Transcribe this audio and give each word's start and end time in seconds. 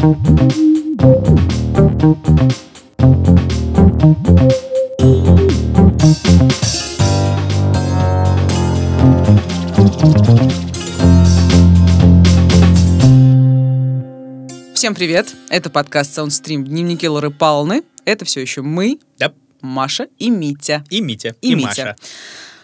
Всем 0.00 0.14
привет! 14.94 15.34
Это 15.50 15.68
подкаст 15.68 16.18
Soundstream 16.18 16.62
«Дневники 16.62 17.06
Лоры 17.06 17.30
Палны». 17.30 17.82
Это 18.06 18.24
все 18.24 18.40
еще 18.40 18.62
мы, 18.62 18.98
Да. 19.18 19.34
Маша 19.60 20.08
и 20.16 20.30
Митя. 20.30 20.82
И 20.88 21.02
Митя. 21.02 21.36
И 21.42 21.52
И, 21.52 21.54
Митя. 21.54 21.66
Маша. 21.66 21.96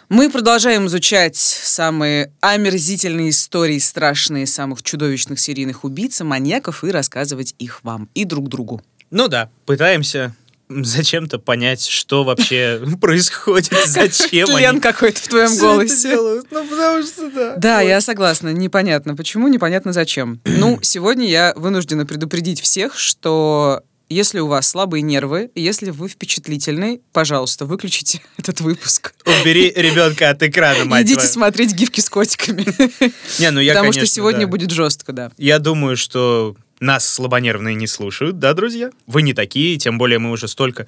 Мы 0.08 0.30
продолжаем 0.30 0.86
изучать 0.86 1.36
самые 1.36 2.30
омерзительные 2.40 3.30
истории 3.30 3.78
страшные 3.78 4.46
самых 4.46 4.82
чудовищных 4.84 5.40
серийных 5.40 5.82
убийц 5.82 6.20
маньяков 6.20 6.84
и 6.84 6.90
рассказывать 6.92 7.54
их 7.58 7.80
вам 7.82 8.08
и 8.14 8.24
друг 8.24 8.48
другу. 8.48 8.80
Ну 9.10 9.26
да, 9.26 9.50
пытаемся 9.64 10.34
зачем-то 10.68 11.38
понять, 11.40 11.84
что 11.84 12.22
вообще 12.22 12.80
происходит, 13.00 13.72
зачем 13.86 14.46
Тлен 14.46 14.66
они 14.66 14.80
какой-то 14.80 15.20
в 15.20 15.26
твоем 15.28 15.58
голосе. 15.58 16.10
делают. 16.10 16.46
Ну, 16.52 16.64
потому 16.68 17.02
что 17.02 17.30
да. 17.30 17.56
Да, 17.56 17.76
Вот. 17.80 17.88
я 17.88 18.00
согласна. 18.00 18.50
Непонятно 18.52 19.16
почему, 19.16 19.48
непонятно 19.48 19.92
зачем. 19.92 20.40
Ну, 20.44 20.78
сегодня 20.82 21.28
я 21.28 21.52
вынуждена 21.56 22.06
предупредить 22.06 22.60
всех, 22.60 22.96
что 22.96 23.82
если 24.08 24.38
у 24.38 24.46
вас 24.46 24.68
слабые 24.68 25.02
нервы, 25.02 25.50
если 25.54 25.90
вы 25.90 26.08
впечатлительны, 26.08 27.00
пожалуйста, 27.12 27.66
выключите 27.66 28.20
этот 28.38 28.60
выпуск. 28.60 29.14
Убери 29.24 29.72
ребенка 29.74 30.30
от 30.30 30.42
экрана, 30.42 30.84
мать 30.84 31.02
Идите 31.02 31.16
твою. 31.16 31.30
смотреть 31.30 31.74
гифки 31.74 32.00
с 32.00 32.08
котиками. 32.08 32.64
Не, 33.40 33.50
ну 33.50 33.60
я, 33.60 33.72
Потому 33.72 33.92
что 33.92 34.00
конечно, 34.00 34.14
сегодня 34.14 34.40
да. 34.42 34.46
будет 34.46 34.70
жестко, 34.70 35.12
да. 35.12 35.32
Я 35.38 35.58
думаю, 35.58 35.96
что 35.96 36.56
нас 36.80 37.08
слабонервные 37.08 37.74
не 37.74 37.86
слушают, 37.86 38.38
да, 38.38 38.52
друзья? 38.52 38.90
Вы 39.06 39.22
не 39.22 39.32
такие, 39.32 39.78
тем 39.78 39.98
более 39.98 40.18
мы 40.18 40.30
уже 40.30 40.46
столько 40.48 40.86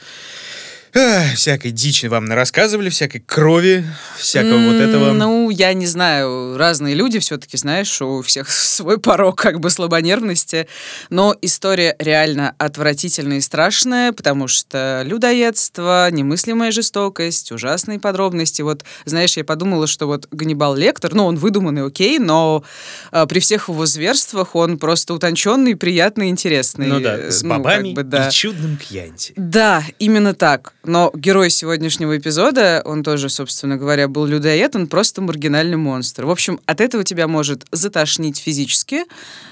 эх, 0.95 1.35
всякой 1.37 1.71
дичи 1.71 2.07
вам 2.07 2.31
рассказывали, 2.33 2.89
всякой 2.91 3.21
крови, 3.21 3.85
всякого 4.19 4.59
вот 4.59 4.77
М, 4.77 4.81
этого. 4.81 5.13
Ну, 5.13 5.51
я 5.51 5.73
не 5.73 5.87
знаю, 5.87 6.57
разные 6.57 6.95
люди 6.95 7.19
все-таки, 7.19 7.57
знаешь, 7.57 8.01
у 8.03 8.23
всех 8.23 8.51
свой 8.51 8.99
порог 8.99 9.37
как 9.41 9.61
бы 9.61 9.71
слабонервности, 9.71 10.69
но 11.11 11.35
история 11.43 11.95
реально 11.99 12.55
отвратительная 12.59 13.39
и 13.39 13.41
страшная, 13.41 14.13
потому 14.13 14.49
что 14.49 15.03
людоедство, 15.05 16.11
немыслимая 16.11 16.73
жестокость, 16.73 17.53
ужасные 17.53 17.99
подробности. 17.99 18.63
Вот, 18.63 18.85
знаешь, 19.05 19.37
я 19.37 19.45
подумала, 19.45 19.87
что 19.87 20.07
вот 20.07 20.29
Ганнибал 20.31 20.75
Лектор, 20.75 21.15
ну, 21.15 21.27
он 21.27 21.37
выдуманный, 21.37 21.87
окей, 21.87 22.19
но 22.19 22.65
а, 23.13 23.27
при 23.27 23.41
всех 23.41 23.69
его 23.69 23.87
зверствах 23.87 24.55
он 24.55 24.79
просто 24.79 25.15
утонченный, 25.15 25.77
приятный, 25.77 26.29
интересный. 26.29 26.87
Ну 26.87 27.01
да, 27.01 27.31
с 27.31 27.43
Ну, 27.43 27.51
как 27.51 27.59
бабами 27.63 27.93
бы, 27.95 28.03
да. 28.03 28.29
и 28.29 28.31
чудным 28.33 28.77
кьянти. 28.77 29.33
Да, 29.37 29.83
именно 29.99 30.35
так. 30.35 30.73
Но 30.89 31.11
герой 31.15 31.51
сегодняшнего 31.51 32.17
эпизода, 32.17 32.81
он 32.83 33.03
тоже, 33.03 33.29
собственно 33.29 33.77
говоря, 33.77 34.09
был 34.09 34.25
людоед, 34.25 34.75
он 34.75 34.87
просто 34.87 35.21
маргинальный 35.21 35.77
монстр. 35.77 36.25
В 36.25 36.31
общем, 36.31 36.61
от 36.65 36.81
этого 36.81 37.05
тебя 37.05 37.29
может 37.29 37.67
затошнить 37.71 38.39
физически. 38.39 39.05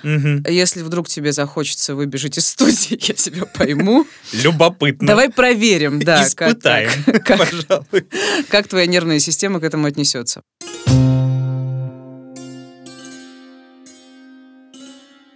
Мгм. 0.02 0.46
Если 0.48 0.80
вдруг 0.80 1.08
тебе 1.08 1.32
захочется 1.32 1.94
выбежать 1.94 2.38
из 2.38 2.46
студии, 2.46 2.98
я 3.08 3.12
тебя 3.12 3.44
пойму. 3.44 4.06
Любопытно. 4.32 5.06
Давай 5.06 5.28
проверим, 5.28 6.00
да, 6.00 6.26
Испытаем, 6.26 6.90
как, 7.04 7.24
как- 7.26 7.38
пожалуй. 7.38 8.06
как 8.48 8.66
твоя 8.68 8.86
нервная 8.86 9.18
система 9.18 9.60
к 9.60 9.64
этому 9.64 9.88
отнесется. 9.88 10.40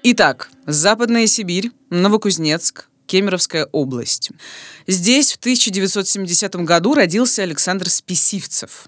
Итак, 0.02 0.48
Западная 0.66 1.26
Сибирь, 1.26 1.72
Новокузнецк, 1.90 2.88
Кемеровская 3.10 3.66
область. 3.72 4.30
Здесь 4.86 5.32
в 5.32 5.36
1970 5.38 6.54
году 6.64 6.94
родился 6.94 7.42
Александр 7.42 7.90
Списивцев. 7.90 8.86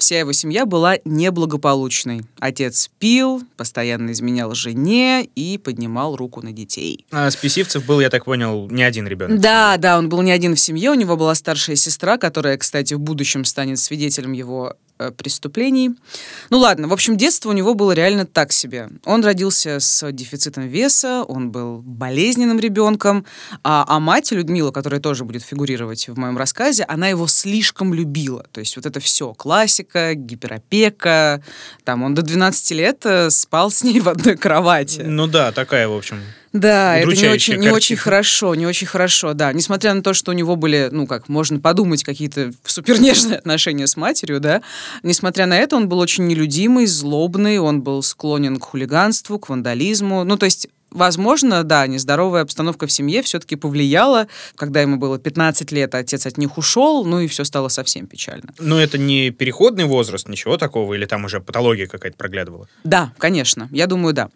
Вся 0.00 0.18
его 0.18 0.32
семья 0.32 0.64
была 0.64 0.96
неблагополучной. 1.04 2.22
Отец 2.38 2.88
пил, 2.98 3.42
постоянно 3.58 4.12
изменял 4.12 4.54
жене 4.54 5.28
и 5.34 5.58
поднимал 5.58 6.16
руку 6.16 6.40
на 6.40 6.52
детей. 6.52 7.04
А 7.10 7.30
Списивцев 7.30 7.84
был, 7.84 8.00
я 8.00 8.08
так 8.08 8.24
понял, 8.24 8.66
не 8.70 8.82
один 8.82 9.06
ребенок. 9.06 9.38
Да, 9.40 9.76
да, 9.76 9.98
он 9.98 10.08
был 10.08 10.22
не 10.22 10.32
один 10.32 10.54
в 10.54 10.60
семье, 10.60 10.92
у 10.92 10.94
него 10.94 11.18
была 11.18 11.34
старшая 11.34 11.76
сестра, 11.76 12.16
которая, 12.16 12.56
кстати, 12.56 12.94
в 12.94 12.98
будущем 12.98 13.44
станет 13.44 13.78
свидетелем 13.78 14.32
его 14.32 14.74
э, 14.98 15.10
преступлений. 15.10 15.90
Ну 16.48 16.58
ладно, 16.58 16.88
в 16.88 16.94
общем, 16.94 17.18
детство 17.18 17.50
у 17.50 17.52
него 17.52 17.74
было 17.74 17.92
реально 17.92 18.24
так 18.24 18.52
себе. 18.52 18.88
Он 19.04 19.22
родился 19.22 19.80
с 19.80 20.10
дефицитом 20.12 20.66
веса, 20.66 21.24
он 21.24 21.50
был 21.50 21.82
болезненным 21.84 22.58
ребенком, 22.58 23.26
а, 23.62 23.84
а 23.86 24.00
мать 24.00 24.32
Людмила, 24.32 24.70
которая 24.70 25.00
тоже 25.00 25.26
будет 25.26 25.42
фигурировать 25.42 26.08
в 26.08 26.18
моем 26.18 26.38
рассказе, 26.38 26.84
она 26.88 27.08
его 27.08 27.26
слишком 27.26 27.92
любила. 27.92 28.46
То 28.52 28.60
есть 28.60 28.76
вот 28.76 28.86
это 28.86 28.98
все, 28.98 29.34
классика, 29.90 30.14
гиперопека, 30.14 31.42
там 31.84 32.02
он 32.02 32.14
до 32.14 32.22
12 32.22 32.70
лет 32.72 33.00
э, 33.04 33.30
спал 33.30 33.70
с 33.70 33.82
ней 33.82 34.00
в 34.00 34.08
одной 34.08 34.36
кровати. 34.36 35.02
Ну 35.04 35.26
да, 35.26 35.52
такая, 35.52 35.88
в 35.88 35.96
общем. 35.96 36.20
Да, 36.52 36.96
это 36.96 37.14
не 37.14 37.28
очень, 37.28 37.56
не 37.58 37.70
очень 37.70 37.96
хорошо, 37.96 38.56
не 38.56 38.66
очень 38.66 38.86
хорошо, 38.86 39.34
да. 39.34 39.52
Несмотря 39.52 39.94
на 39.94 40.02
то, 40.02 40.14
что 40.14 40.32
у 40.32 40.34
него 40.34 40.56
были, 40.56 40.88
ну 40.90 41.06
как, 41.06 41.28
можно 41.28 41.60
подумать, 41.60 42.02
какие-то 42.02 42.52
супернежные 42.64 43.38
отношения 43.38 43.86
с 43.86 43.96
матерью, 43.96 44.40
да, 44.40 44.62
несмотря 45.04 45.46
на 45.46 45.56
это, 45.56 45.76
он 45.76 45.88
был 45.88 46.00
очень 46.00 46.26
нелюдимый, 46.26 46.86
злобный, 46.86 47.58
он 47.58 47.82
был 47.82 48.02
склонен 48.02 48.58
к 48.58 48.64
хулиганству, 48.64 49.38
к 49.38 49.48
вандализму. 49.48 50.24
Ну, 50.24 50.36
то 50.36 50.46
есть 50.46 50.68
Возможно, 50.90 51.62
да, 51.64 51.86
нездоровая 51.86 52.42
обстановка 52.42 52.86
в 52.86 52.92
семье 52.92 53.22
все-таки 53.22 53.56
повлияла. 53.56 54.26
Когда 54.56 54.80
ему 54.80 54.96
было 54.96 55.18
15 55.18 55.72
лет, 55.72 55.94
отец 55.94 56.26
от 56.26 56.38
них 56.38 56.58
ушел, 56.58 57.04
ну 57.04 57.20
и 57.20 57.28
все 57.28 57.44
стало 57.44 57.68
совсем 57.68 58.06
печально. 58.06 58.52
Ну 58.58 58.76
это 58.76 58.98
не 58.98 59.30
переходный 59.30 59.84
возраст, 59.84 60.28
ничего 60.28 60.56
такого, 60.56 60.94
или 60.94 61.04
там 61.04 61.24
уже 61.24 61.40
патология 61.40 61.86
какая-то 61.86 62.16
проглядывала? 62.16 62.68
Да, 62.84 63.12
конечно, 63.18 63.68
я 63.70 63.86
думаю, 63.86 64.14
да. 64.14 64.30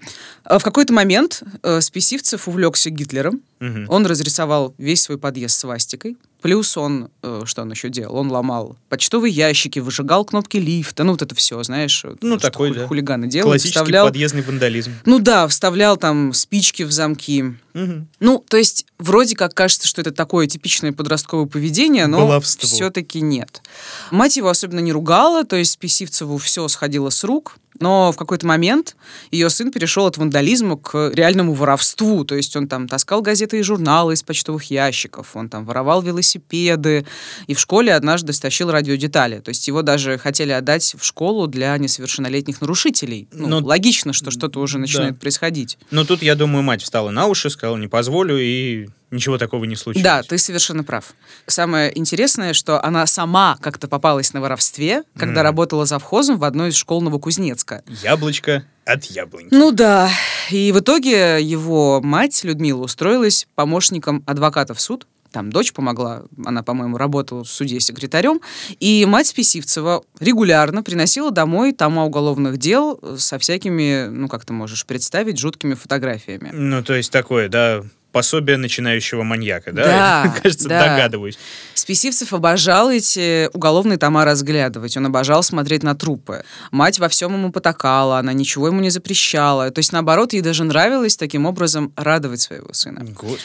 А 0.44 0.58
В 0.58 0.62
какой-то 0.62 0.92
момент 0.92 1.42
э, 1.62 1.80
Списивцев 1.80 2.48
увлекся 2.48 2.90
Гитлером, 2.90 3.40
Мгм. 3.64 3.86
Он 3.88 4.04
разрисовал 4.04 4.74
весь 4.76 5.02
свой 5.02 5.18
подъезд 5.18 5.58
свастикой. 5.58 6.16
Плюс 6.44 6.76
он, 6.76 7.08
э, 7.22 7.44
что 7.46 7.62
он 7.62 7.70
еще 7.70 7.88
делал? 7.88 8.16
Он 8.16 8.30
ломал 8.30 8.76
почтовые 8.90 9.32
ящики, 9.32 9.78
выжигал 9.78 10.26
кнопки 10.26 10.58
лифта. 10.58 11.02
Ну, 11.02 11.12
вот 11.12 11.22
это 11.22 11.34
все, 11.34 11.62
знаешь. 11.62 12.04
Ну, 12.20 12.36
такой, 12.36 12.68
ху- 12.68 12.74
да. 12.74 12.86
Хулиганы 12.86 13.28
делают. 13.28 13.52
Классический 13.52 13.78
Вставлял... 13.78 14.06
подъездный 14.08 14.42
вандализм. 14.42 14.92
Ну 15.06 15.20
да, 15.20 15.48
вставлял 15.48 15.96
там 15.96 16.34
спички 16.34 16.82
в 16.82 16.92
замки. 16.92 17.54
Мгм. 17.72 18.08
Ну, 18.20 18.44
то 18.46 18.58
есть, 18.58 18.84
вроде 18.98 19.36
как 19.36 19.54
кажется, 19.54 19.88
что 19.88 20.02
это 20.02 20.12
такое 20.12 20.46
типичное 20.46 20.92
подростковое 20.92 21.46
поведение, 21.46 22.06
но 22.06 22.18
Баловство. 22.18 22.68
все-таки 22.68 23.22
нет. 23.22 23.62
Мать 24.10 24.36
его 24.36 24.50
особенно 24.50 24.80
не 24.80 24.92
ругала, 24.92 25.44
то 25.44 25.56
есть 25.56 25.70
Списивцеву 25.70 26.36
все 26.36 26.68
сходило 26.68 27.08
с 27.08 27.24
рук, 27.24 27.56
но 27.80 28.12
в 28.12 28.16
какой-то 28.16 28.46
момент 28.46 28.96
ее 29.30 29.50
сын 29.50 29.72
перешел 29.72 30.06
от 30.06 30.16
вандализма 30.16 30.76
к 30.76 31.10
реальному 31.12 31.54
воровству. 31.54 32.24
То 32.24 32.34
есть 32.34 32.54
он 32.56 32.68
там 32.68 32.88
таскал 32.88 33.22
газеты 33.22 33.58
и 33.58 33.62
журналы 33.62 34.14
из 34.14 34.22
почтовых 34.22 34.64
ящиков, 34.70 35.30
он 35.34 35.48
там 35.48 35.64
воровал 35.64 36.02
велосипеды, 36.02 37.06
и 37.46 37.54
в 37.54 37.60
школе 37.60 37.94
однажды 37.94 38.32
стащил 38.32 38.70
радиодетали. 38.70 39.40
То 39.40 39.50
есть 39.50 39.66
его 39.68 39.82
даже 39.82 40.18
хотели 40.18 40.52
отдать 40.52 40.94
в 40.98 41.04
школу 41.04 41.46
для 41.46 41.76
несовершеннолетних 41.78 42.60
нарушителей. 42.60 43.28
Ну, 43.32 43.48
Ну, 43.48 43.64
логично, 43.66 44.12
что 44.12 44.30
что-то 44.30 44.60
уже 44.60 44.74
да. 44.74 44.80
начинает 44.80 45.18
происходить. 45.18 45.78
Но 45.90 46.04
тут, 46.04 46.22
я 46.22 46.34
думаю, 46.34 46.62
мать 46.62 46.82
встала 46.82 47.10
на 47.10 47.26
уши, 47.26 47.50
сказала, 47.50 47.76
не 47.76 47.88
позволю, 47.88 48.38
и 48.38 48.88
ничего 49.10 49.38
такого 49.38 49.64
не 49.64 49.76
случилось. 49.76 50.02
Да, 50.04 50.22
ты 50.22 50.38
совершенно 50.38 50.82
прав. 50.82 51.14
Самое 51.46 51.96
интересное, 51.96 52.52
что 52.52 52.84
она 52.84 53.06
сама 53.06 53.56
как-то 53.60 53.86
попалась 53.86 54.32
на 54.32 54.40
воровстве, 54.40 55.04
когда 55.16 55.40
М. 55.40 55.44
работала 55.44 55.86
завхозом 55.86 56.38
в 56.38 56.44
одной 56.44 56.70
из 56.70 56.74
школ 56.74 57.00
Новокузнецка. 57.00 57.63
Яблочко 58.02 58.64
от 58.84 59.04
яблоньки. 59.04 59.54
Ну 59.54 59.72
да, 59.72 60.10
и 60.50 60.72
в 60.72 60.80
итоге 60.80 61.42
его 61.42 62.00
мать 62.02 62.44
Людмила 62.44 62.82
устроилась 62.82 63.46
помощником 63.54 64.22
адвоката 64.26 64.74
в 64.74 64.80
суд. 64.80 65.06
Там 65.32 65.50
дочь 65.50 65.72
помогла, 65.72 66.22
она, 66.44 66.62
по-моему, 66.62 66.96
работала 66.96 67.42
в 67.42 67.48
суде 67.48 67.80
секретарем. 67.80 68.40
И 68.78 69.04
мать 69.04 69.26
Списивцева 69.26 70.04
регулярно 70.20 70.84
приносила 70.84 71.32
домой 71.32 71.72
тома 71.72 72.04
уголовных 72.04 72.56
дел 72.56 73.00
со 73.18 73.40
всякими, 73.40 74.06
ну 74.06 74.28
как 74.28 74.44
ты 74.44 74.52
можешь 74.52 74.86
представить, 74.86 75.38
жуткими 75.38 75.74
фотографиями. 75.74 76.50
Ну, 76.52 76.84
то 76.84 76.94
есть 76.94 77.10
такое, 77.10 77.48
да, 77.48 77.82
пособие 78.14 78.56
начинающего 78.56 79.24
маньяка, 79.24 79.72
да? 79.72 79.84
Да, 79.84 80.34
Кажется, 80.42 80.68
да. 80.68 80.88
догадываюсь. 80.88 81.36
Списивцев 81.74 82.32
обожал 82.32 82.88
эти 82.88 83.50
уголовные 83.52 83.98
тома 83.98 84.24
разглядывать. 84.24 84.96
Он 84.96 85.06
обожал 85.06 85.42
смотреть 85.42 85.82
на 85.82 85.96
трупы. 85.96 86.44
Мать 86.70 87.00
во 87.00 87.08
всем 87.08 87.32
ему 87.32 87.50
потакала, 87.50 88.18
она 88.18 88.32
ничего 88.32 88.68
ему 88.68 88.80
не 88.80 88.90
запрещала. 88.90 89.70
То 89.72 89.80
есть, 89.80 89.92
наоборот, 89.92 90.32
ей 90.32 90.42
даже 90.42 90.62
нравилось 90.62 91.16
таким 91.16 91.44
образом 91.44 91.92
радовать 91.96 92.40
своего 92.40 92.72
сына. 92.72 93.00
Господи. 93.04 93.42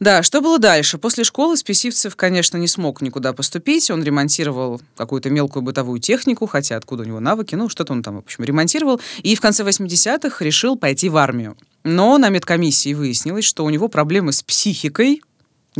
Да, 0.00 0.22
что 0.22 0.40
было 0.40 0.58
дальше? 0.58 0.96
После 0.96 1.24
школы 1.24 1.58
Списивцев, 1.58 2.16
конечно, 2.16 2.56
не 2.56 2.66
смог 2.66 3.02
никуда 3.02 3.34
поступить. 3.34 3.90
Он 3.90 4.02
ремонтировал 4.02 4.80
какую-то 4.96 5.28
мелкую 5.28 5.62
бытовую 5.62 6.00
технику, 6.00 6.46
хотя 6.46 6.76
откуда 6.76 7.02
у 7.02 7.06
него 7.06 7.20
навыки, 7.20 7.54
ну, 7.54 7.68
что-то 7.68 7.92
он 7.92 8.02
там, 8.02 8.16
в 8.16 8.20
общем, 8.20 8.42
ремонтировал. 8.42 8.98
И 9.22 9.34
в 9.34 9.42
конце 9.42 9.62
80-х 9.62 10.42
решил 10.42 10.76
пойти 10.76 11.10
в 11.10 11.18
армию. 11.18 11.54
Но 11.84 12.16
на 12.16 12.30
медкомиссии 12.30 12.94
выяснилось, 12.94 13.44
что 13.44 13.62
у 13.62 13.70
него 13.70 13.88
проблемы 13.88 14.32
с 14.32 14.42
психикой, 14.42 15.22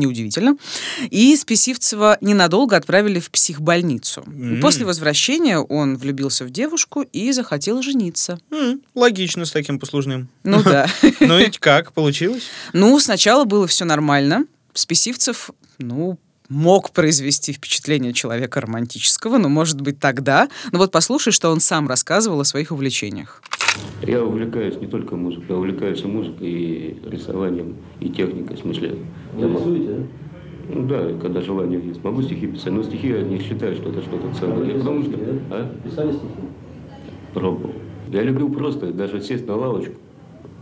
неудивительно. 0.00 0.56
И 1.10 1.36
Списивцева 1.36 2.18
ненадолго 2.20 2.76
отправили 2.76 3.20
в 3.20 3.30
психбольницу. 3.30 4.24
М. 4.26 4.60
После 4.60 4.84
возвращения 4.84 5.58
он 5.58 5.96
влюбился 5.96 6.44
в 6.44 6.50
девушку 6.50 7.02
и 7.02 7.30
захотел 7.32 7.80
жениться. 7.82 8.40
М, 8.50 8.80
Логично 8.94 9.44
с 9.44 9.52
таким 9.52 9.78
послужным. 9.78 10.28
Ну 10.44 10.62
да. 10.62 10.88
Ну 11.20 11.38
и 11.38 11.50
как, 11.50 11.92
получилось? 11.92 12.44
Ну, 12.72 12.98
сначала 12.98 13.44
было 13.44 13.66
все 13.66 13.84
нормально. 13.84 14.44
Списивцев, 14.74 15.50
ну, 15.78 16.18
мог 16.50 16.90
произвести 16.90 17.52
впечатление 17.54 18.12
человека 18.12 18.60
романтического, 18.60 19.38
но, 19.38 19.48
может 19.48 19.80
быть, 19.80 19.98
тогда. 19.98 20.48
Но 20.72 20.78
вот 20.78 20.90
послушай, 20.90 21.32
что 21.32 21.48
он 21.50 21.60
сам 21.60 21.88
рассказывал 21.88 22.40
о 22.40 22.44
своих 22.44 22.72
увлечениях. 22.72 23.42
Я 24.02 24.22
увлекаюсь 24.24 24.76
не 24.80 24.88
только 24.88 25.16
музыкой, 25.16 25.46
я 25.48 25.56
увлекаюсь 25.56 26.02
и 26.02 26.06
музыкой, 26.06 26.48
и 26.50 26.98
рисованием, 27.08 27.76
и 28.00 28.08
техникой, 28.10 28.56
в 28.56 28.60
смысле. 28.60 28.98
Я 29.38 29.46
могу- 29.46 29.70
Ну 30.72 30.86
да, 30.86 31.12
когда 31.20 31.40
желание 31.40 31.80
есть. 31.80 32.02
Могу 32.04 32.22
стихи 32.22 32.46
писать, 32.48 32.72
но 32.72 32.82
стихи 32.82 33.08
я 33.08 33.22
не 33.22 33.38
считаю, 33.40 33.74
что 33.76 33.90
это 33.90 34.02
что-то 34.02 34.32
ценное. 34.38 34.66
Я 34.66 34.74
потому 34.78 35.02
что... 35.02 35.18
А? 35.50 35.72
Писали 35.84 36.12
стихи? 36.12 36.28
Пробовал. 37.32 37.74
Я 38.08 38.22
люблю 38.22 38.48
просто 38.50 38.92
даже 38.92 39.20
сесть 39.20 39.46
на 39.46 39.54
лавочку 39.54 39.94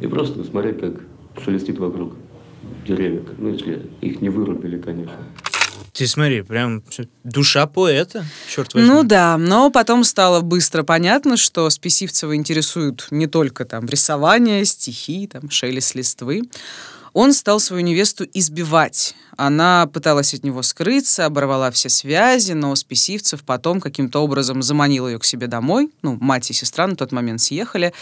и 0.00 0.06
просто 0.06 0.44
смотреть, 0.44 0.80
как 0.80 1.00
шелестит 1.42 1.78
вокруг 1.78 2.12
деревья. 2.86 3.22
Ну, 3.38 3.48
если 3.50 3.86
их 4.02 4.20
не 4.20 4.28
вырубили, 4.28 4.78
конечно. 4.78 5.16
Ты 5.98 6.06
смотри, 6.06 6.42
прям 6.42 6.84
душа 7.24 7.66
поэта, 7.66 8.24
черт 8.48 8.72
возьми. 8.72 8.88
Ну 8.88 9.02
да, 9.02 9.36
но 9.36 9.68
потом 9.68 10.04
стало 10.04 10.42
быстро 10.42 10.84
понятно, 10.84 11.36
что 11.36 11.68
Списивцева 11.70 12.36
интересуют 12.36 13.08
не 13.10 13.26
только 13.26 13.64
там 13.64 13.84
рисование, 13.84 14.64
стихи, 14.64 15.26
там 15.26 15.50
шелест 15.50 15.96
листвы. 15.96 16.42
Он 17.12 17.32
стал 17.32 17.60
свою 17.60 17.82
невесту 17.82 18.26
избивать. 18.32 19.14
Она 19.36 19.86
пыталась 19.86 20.34
от 20.34 20.42
него 20.42 20.62
скрыться, 20.62 21.24
оборвала 21.24 21.70
все 21.70 21.88
связи, 21.88 22.52
но 22.52 22.74
Списивцев 22.74 23.44
потом 23.44 23.80
каким-то 23.80 24.18
образом 24.18 24.62
заманил 24.62 25.06
ее 25.06 25.18
к 25.18 25.24
себе 25.24 25.46
домой. 25.46 25.90
Ну, 26.02 26.18
мать 26.20 26.50
и 26.50 26.52
сестра 26.52 26.86
на 26.86 26.96
тот 26.96 27.12
момент 27.12 27.40
съехали. 27.40 27.92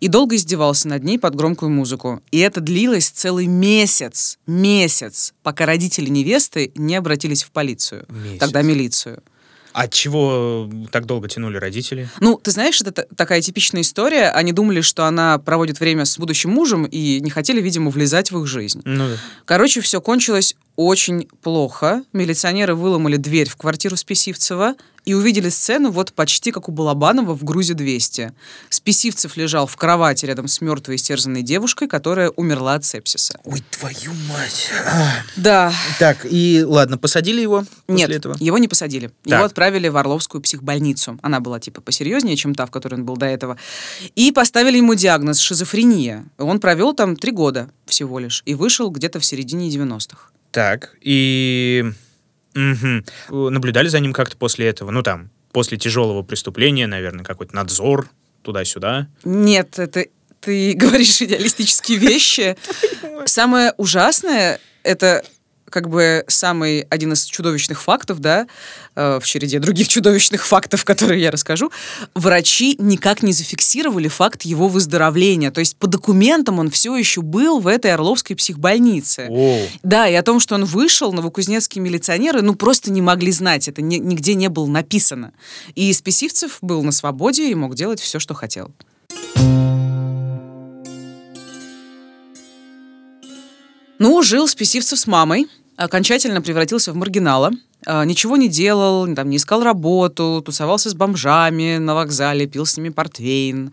И 0.00 0.08
долго 0.08 0.36
издевался 0.36 0.88
над 0.88 1.02
ней 1.02 1.18
под 1.18 1.34
громкую 1.34 1.70
музыку. 1.70 2.22
И 2.30 2.38
это 2.40 2.60
длилось 2.60 3.08
целый 3.08 3.46
месяц. 3.46 4.38
Месяц. 4.46 5.32
Пока 5.42 5.64
родители 5.64 6.10
невесты 6.10 6.72
не 6.74 6.94
обратились 6.96 7.42
в 7.44 7.50
полицию. 7.52 8.04
Месяц. 8.10 8.40
Тогда 8.40 8.60
милицию. 8.60 9.22
От 9.72 9.92
чего 9.92 10.68
так 10.90 11.06
долго 11.06 11.28
тянули 11.28 11.56
родители? 11.56 12.08
Ну, 12.20 12.36
ты 12.42 12.50
знаешь, 12.50 12.80
это 12.80 12.92
та- 12.92 13.04
такая 13.16 13.40
типичная 13.40 13.82
история. 13.82 14.30
Они 14.30 14.52
думали, 14.52 14.80
что 14.82 15.06
она 15.06 15.38
проводит 15.38 15.80
время 15.80 16.04
с 16.04 16.18
будущим 16.18 16.50
мужем 16.50 16.84
и 16.84 17.20
не 17.20 17.30
хотели, 17.30 17.60
видимо, 17.60 17.90
влезать 17.90 18.30
в 18.30 18.38
их 18.40 18.46
жизнь. 18.46 18.82
Ну 18.84 19.08
да. 19.08 19.16
Короче, 19.44 19.80
все 19.80 20.00
кончилось 20.00 20.56
очень 20.76 21.28
плохо. 21.42 22.02
Милиционеры 22.12 22.74
выломали 22.74 23.16
дверь 23.16 23.48
в 23.48 23.56
квартиру 23.56 23.96
Списивцева 23.96 24.74
и 25.04 25.14
увидели 25.14 25.48
сцену 25.48 25.90
вот 25.90 26.12
почти 26.12 26.52
как 26.52 26.68
у 26.68 26.72
Балабанова 26.72 27.34
в 27.34 27.42
«Грузе-200». 27.42 28.32
Списивцев 28.68 29.36
лежал 29.36 29.66
в 29.66 29.76
кровати 29.76 30.26
рядом 30.26 30.46
с 30.46 30.60
мертвой 30.60 30.96
истерзанной 30.96 31.42
девушкой, 31.42 31.88
которая 31.88 32.30
умерла 32.30 32.74
от 32.74 32.84
сепсиса. 32.84 33.38
Ой, 33.44 33.64
твою 33.70 34.12
мать. 34.28 34.70
Да, 35.36 35.72
Так, 35.98 36.24
и 36.28 36.62
ладно, 36.64 36.98
посадили 36.98 37.40
его 37.40 37.64
после 37.86 38.06
Нет, 38.06 38.10
этого? 38.10 38.36
его 38.38 38.58
не 38.58 38.68
посадили. 38.68 39.10
Так. 39.24 39.32
Его 39.32 39.44
отправили 39.44 39.88
в 39.88 39.96
Орловскую 39.96 40.40
психбольницу. 40.40 41.18
Она 41.22 41.40
была 41.40 41.58
типа 41.58 41.80
посерьезнее, 41.80 42.36
чем 42.36 42.54
та, 42.54 42.66
в 42.66 42.70
которой 42.70 42.94
он 42.94 43.04
был 43.04 43.16
до 43.16 43.26
этого. 43.26 43.58
И 44.14 44.30
поставили 44.30 44.76
ему 44.76 44.94
диагноз 44.94 45.38
шизофрения. 45.38 46.26
Он 46.38 46.60
провел 46.60 46.94
там 46.94 47.16
три 47.16 47.32
года 47.32 47.68
всего 47.86 48.18
лишь 48.20 48.42
и 48.46 48.54
вышел 48.54 48.90
где-то 48.90 49.18
в 49.18 49.24
середине 49.24 49.68
90-х. 49.68 50.28
Так, 50.52 50.94
и... 51.00 51.84
мгм. 52.54 53.04
Наблюдали 53.30 53.88
за 53.88 54.00
ним 54.00 54.12
как-то 54.12 54.36
после 54.36 54.66
этого? 54.68 54.90
Ну, 54.90 55.02
там, 55.02 55.30
после 55.50 55.78
тяжелого 55.78 56.22
преступления, 56.22 56.86
наверное, 56.86 57.24
какой-то 57.24 57.56
надзор 57.56 58.08
туда-сюда. 58.42 59.08
Нет, 59.24 59.78
это 59.78 60.06
ты 60.40 60.72
говоришь 60.76 61.22
идеалистические 61.22 61.98
вещи. 61.98 62.56
Самое 63.26 63.72
ужасное 63.78 64.60
это 64.82 65.24
как 65.72 65.88
бы 65.88 66.24
самый 66.28 66.82
один 66.90 67.12
из 67.14 67.24
чудовищных 67.24 67.82
фактов, 67.82 68.20
да, 68.20 68.46
э, 68.94 69.18
в 69.20 69.26
череде 69.26 69.58
других 69.58 69.88
чудовищных 69.96 70.46
фактов, 70.46 70.84
которые 70.84 71.20
я 71.20 71.30
расскажу, 71.32 71.72
врачи 72.14 72.76
никак 72.78 73.22
не 73.24 73.32
зафиксировали 73.32 74.06
факт 74.08 74.42
его 74.42 74.68
выздоровления. 74.68 75.50
То 75.50 75.58
есть 75.58 75.76
по 75.76 75.88
документам 75.88 76.60
он 76.60 76.70
все 76.70 76.94
еще 76.96 77.22
был 77.22 77.58
в 77.58 77.66
этой 77.66 77.92
Орловской 77.92 78.36
психбольнице. 78.36 79.26
О, 79.28 79.66
Да, 79.82 80.06
и 80.08 80.14
о 80.14 80.22
том, 80.22 80.38
что 80.38 80.54
он 80.54 80.64
вышел, 80.64 81.12
новокузнецкие 81.12 81.82
милиционеры, 81.82 82.42
ну, 82.42 82.54
просто 82.54 82.92
не 82.92 83.02
могли 83.02 83.32
знать. 83.32 83.66
Это 83.68 83.82
ни- 83.82 83.96
нигде 83.96 84.34
не 84.34 84.48
было 84.48 84.66
написано. 84.66 85.32
И 85.74 85.92
Списивцев 85.92 86.58
был 86.60 86.82
на 86.82 86.92
свободе 86.92 87.50
и 87.50 87.54
мог 87.54 87.74
делать 87.74 88.00
все, 88.00 88.18
что 88.20 88.34
хотел. 88.34 88.70
Ну, 93.98 94.22
жил 94.22 94.48
Списивцев 94.48 94.98
с 94.98 95.06
мамой, 95.06 95.46
окончательно 95.76 96.42
превратился 96.42 96.92
в 96.92 96.96
маргинала. 96.96 97.50
А, 97.84 98.04
Ничего 98.04 98.36
не 98.36 98.48
делал, 98.48 99.12
там, 99.14 99.28
не 99.28 99.38
искал 99.38 99.62
работу, 99.62 100.42
тусовался 100.44 100.90
с 100.90 100.94
бомжами 100.94 101.78
на 101.78 101.94
вокзале, 101.94 102.46
пил 102.46 102.64
с 102.64 102.76
ними 102.76 102.90
портвейн. 102.90 103.72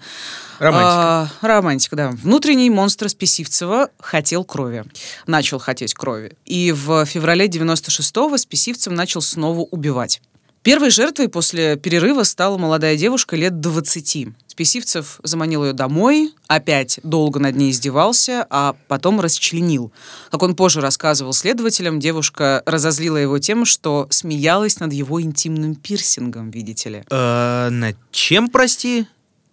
романтика. 0.57 1.31
А, 1.41 1.47
романтика, 1.47 1.95
да. 1.95 2.09
Внутренний 2.11 2.69
монстр 2.69 3.09
Списивцева 3.09 3.89
хотел 3.99 4.43
крови. 4.43 4.83
Начал 5.27 5.59
хотеть 5.59 5.93
крови. 5.93 6.37
И 6.45 6.71
в 6.71 7.05
феврале 7.05 7.47
96-го 7.47 8.37
Списивцев 8.37 8.91
начал 8.93 9.21
снова 9.21 9.61
убивать. 9.61 10.21
Первой 10.61 10.89
жертвой 10.89 11.29
после 11.29 11.77
перерыва 11.77 12.23
стала 12.23 12.57
молодая 12.57 12.97
девушка 12.97 13.37
лет 13.37 13.61
20. 13.61 14.27
Списивцев 14.47 15.21
заманил 15.23 15.63
ее 15.63 15.71
домой, 15.71 16.33
опять 16.47 16.99
долго 17.03 17.39
над 17.39 17.55
ней 17.55 17.71
издевался, 17.71 18.45
а 18.49 18.75
потом 18.89 19.21
расчленил. 19.21 19.93
Как 20.29 20.43
он 20.43 20.57
позже 20.57 20.81
рассказывал 20.81 21.31
следователям, 21.31 22.01
девушка 22.01 22.61
разозлила 22.65 23.15
его 23.15 23.39
тем, 23.39 23.63
что 23.63 24.07
смеялась 24.09 24.81
над 24.81 24.91
его 24.91 25.21
интимным 25.21 25.75
пирсингом, 25.75 26.51
видите 26.51 26.89
ли. 26.89 27.03
Э, 27.09 27.69
над 27.69 27.95
чем, 28.11 28.49
прости? 28.49 29.07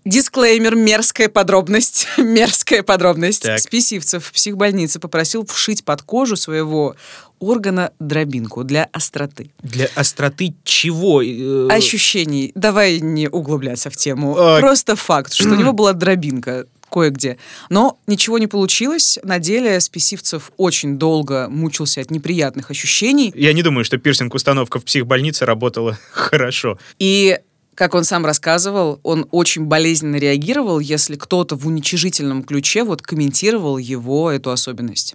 Дисклеймер, 0.06 0.76
мерзкая 0.76 1.28
подробность, 1.28 2.06
мерзкая 2.16 2.84
подробность. 2.84 3.42
Так. 3.42 3.58
Списивцев 3.58 4.24
в 4.24 4.32
психбольнице 4.32 5.00
попросил 5.00 5.44
вшить 5.44 5.84
под 5.84 6.02
кожу 6.02 6.36
своего 6.36 6.94
органа 7.40 7.90
дробинку 7.98 8.62
для 8.62 8.84
остроты. 8.92 9.50
Для 9.62 9.88
остроты 9.96 10.54
чего? 10.62 11.22
Э, 11.22 11.66
Ощущений. 11.70 12.52
Давай 12.54 13.00
не 13.00 13.28
углубляться 13.28 13.90
в 13.90 13.96
тему. 13.96 14.36
А. 14.38 14.60
Просто 14.60 14.94
факт, 14.94 15.34
что 15.34 15.48
у 15.48 15.56
него 15.56 15.72
была 15.74 15.92
дробинка 15.92 16.66
кое-где. 16.88 17.36
Но 17.68 17.98
ничего 18.06 18.38
не 18.38 18.46
получилось. 18.46 19.18
На 19.22 19.38
деле 19.38 19.80
Списивцев 19.80 20.52
очень 20.56 20.98
долго 20.98 21.48
мучился 21.50 22.00
от 22.00 22.10
неприятных 22.10 22.70
ощущений. 22.70 23.32
Я 23.34 23.52
не 23.52 23.62
думаю, 23.62 23.84
что 23.84 23.98
пирсинг-установка 23.98 24.78
в 24.78 24.84
психбольнице 24.84 25.44
работала 25.46 25.98
хорошо. 26.12 26.78
И 26.98 27.38
как 27.76 27.94
он 27.94 28.04
сам 28.04 28.24
рассказывал, 28.24 28.98
он 29.02 29.26
очень 29.30 29.66
болезненно 29.66 30.16
реагировал, 30.16 30.80
если 30.80 31.14
кто-то 31.14 31.56
в 31.56 31.66
уничижительном 31.66 32.42
ключе 32.42 32.82
вот 32.82 33.02
комментировал 33.02 33.76
его 33.78 34.30
эту 34.30 34.50
особенность. 34.50 35.14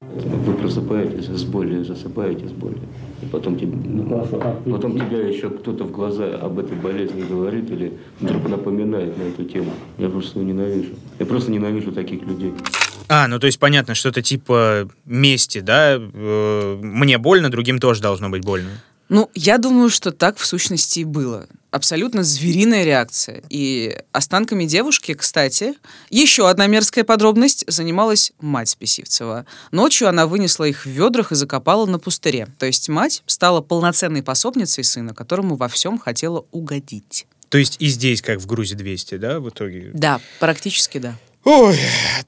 Вы 0.00 0.54
просыпаетесь 0.54 1.26
с 1.26 1.44
болью, 1.44 1.84
засыпаете 1.84 2.48
с 2.48 2.50
болью. 2.50 2.82
И 3.22 3.26
потом, 3.26 3.58
тебе, 3.58 3.72
ну. 3.76 4.28
А, 4.32 4.62
потом 4.70 4.96
тебя 4.96 5.26
еще 5.26 5.48
кто-то 5.48 5.84
в 5.84 5.92
глаза 5.92 6.34
об 6.34 6.58
этой 6.58 6.76
болезни 6.76 7.22
говорит 7.22 7.70
или 7.70 7.96
вдруг 8.20 8.48
напоминает 8.48 9.16
на 9.16 9.22
эту 9.22 9.44
тему. 9.44 9.72
Я 9.96 10.08
просто 10.08 10.40
ненавижу. 10.40 10.94
Я 11.18 11.26
просто 11.26 11.50
ненавижу 11.50 11.92
таких 11.92 12.22
людей. 12.22 12.52
А, 13.08 13.28
ну 13.28 13.38
то 13.38 13.46
есть 13.46 13.60
понятно, 13.60 13.94
что-то 13.94 14.22
типа 14.22 14.88
мести, 15.04 15.60
да? 15.60 15.96
Э, 15.98 16.78
Мне 16.82 17.18
больно, 17.18 17.48
другим 17.48 17.78
тоже 17.78 18.02
должно 18.02 18.28
быть 18.28 18.44
больно. 18.44 18.70
Ну, 19.08 19.30
я 19.34 19.58
думаю, 19.58 19.90
что 19.90 20.10
так 20.10 20.36
в 20.36 20.46
сущности 20.46 21.00
и 21.00 21.04
было. 21.04 21.46
Абсолютно 21.70 22.22
звериная 22.24 22.84
реакция. 22.84 23.42
И 23.50 23.98
останками 24.12 24.64
девушки, 24.64 25.14
кстати, 25.14 25.74
еще 26.10 26.48
одна 26.48 26.66
мерзкая 26.66 27.04
подробность, 27.04 27.64
занималась 27.68 28.32
мать 28.40 28.70
Списивцева. 28.70 29.46
Ночью 29.70 30.08
она 30.08 30.26
вынесла 30.26 30.64
их 30.64 30.86
в 30.86 30.88
ведрах 30.88 31.32
и 31.32 31.34
закопала 31.34 31.86
на 31.86 31.98
пустыре. 31.98 32.48
То 32.58 32.66
есть 32.66 32.88
мать 32.88 33.22
стала 33.26 33.60
полноценной 33.60 34.22
пособницей 34.22 34.84
сына, 34.84 35.14
которому 35.14 35.56
во 35.56 35.68
всем 35.68 35.98
хотела 35.98 36.44
угодить. 36.50 37.26
То 37.48 37.58
есть 37.58 37.76
и 37.78 37.86
здесь, 37.86 38.22
как 38.22 38.40
в 38.40 38.46
Грузе 38.46 38.74
200, 38.74 39.18
да, 39.18 39.38
в 39.38 39.48
итоге? 39.50 39.90
Да, 39.92 40.20
практически 40.40 40.98
да. 40.98 41.16
Ой, 41.44 41.78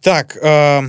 так, 0.00 0.36
э, 0.36 0.82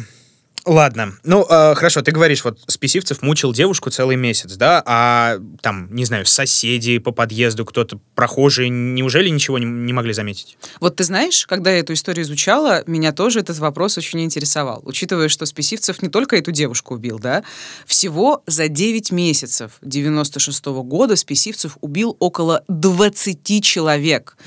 Ладно. 0.69 1.13
Ну, 1.23 1.47
э, 1.49 1.73
хорошо, 1.73 2.03
ты 2.03 2.11
говоришь, 2.11 2.43
вот 2.43 2.59
Списивцев 2.67 3.23
мучил 3.23 3.53
девушку 3.53 3.89
целый 3.89 4.15
месяц, 4.15 4.55
да? 4.55 4.83
А 4.85 5.39
там, 5.63 5.87
не 5.89 6.05
знаю, 6.05 6.27
соседи 6.27 6.99
по 6.99 7.11
подъезду, 7.11 7.65
кто-то, 7.65 7.99
прохожие, 8.13 8.69
неужели 8.69 9.29
ничего 9.29 9.57
не, 9.57 9.65
не 9.65 9.93
могли 9.93 10.13
заметить? 10.13 10.59
Вот 10.79 10.97
ты 10.97 11.03
знаешь, 11.03 11.47
когда 11.47 11.71
я 11.71 11.79
эту 11.79 11.93
историю 11.93 12.23
изучала, 12.23 12.83
меня 12.85 13.13
тоже 13.13 13.39
этот 13.39 13.57
вопрос 13.57 13.97
очень 13.97 14.21
интересовал. 14.23 14.83
Учитывая, 14.85 15.27
что 15.27 15.47
Списивцев 15.47 16.03
не 16.03 16.09
только 16.09 16.35
эту 16.35 16.51
девушку 16.51 16.93
убил, 16.93 17.17
да? 17.17 17.43
Всего 17.87 18.43
за 18.45 18.67
9 18.67 19.11
месяцев 19.11 19.71
96 19.81 20.67
-го 20.67 20.83
года 20.83 21.15
Списивцев 21.15 21.79
убил 21.81 22.15
около 22.19 22.63
20 22.67 23.63
человек. 23.63 24.37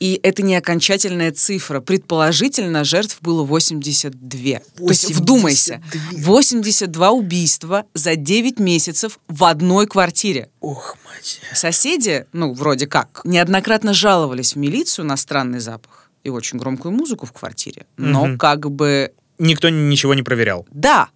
И 0.00 0.20
это 0.22 0.42
не 0.42 0.56
окончательная 0.56 1.32
цифра. 1.32 1.80
Предположительно, 1.80 2.84
жертв 2.84 3.18
было 3.20 3.44
82. 3.44 4.60
82. 4.76 4.86
То 4.86 4.90
есть, 4.90 5.10
вдумайся, 5.14 5.82
82 6.12 7.10
убийства 7.10 7.84
за 7.94 8.16
9 8.16 8.58
месяцев 8.58 9.18
в 9.28 9.44
одной 9.44 9.86
квартире. 9.86 10.50
Ох, 10.60 10.96
мать. 11.04 11.40
Соседи, 11.54 12.26
ну, 12.32 12.52
вроде 12.52 12.86
как, 12.86 13.22
неоднократно 13.24 13.94
жаловались 13.94 14.54
в 14.54 14.56
милицию 14.56 15.06
на 15.06 15.16
странный 15.16 15.60
запах 15.60 16.10
и 16.24 16.28
очень 16.28 16.58
громкую 16.58 16.92
музыку 16.92 17.26
в 17.26 17.32
квартире. 17.32 17.86
Но 17.96 18.24
угу. 18.24 18.38
как 18.38 18.70
бы... 18.70 19.12
Никто 19.38 19.68
ничего 19.68 20.14
не 20.14 20.22
проверял. 20.22 20.66
Да. 20.72 21.08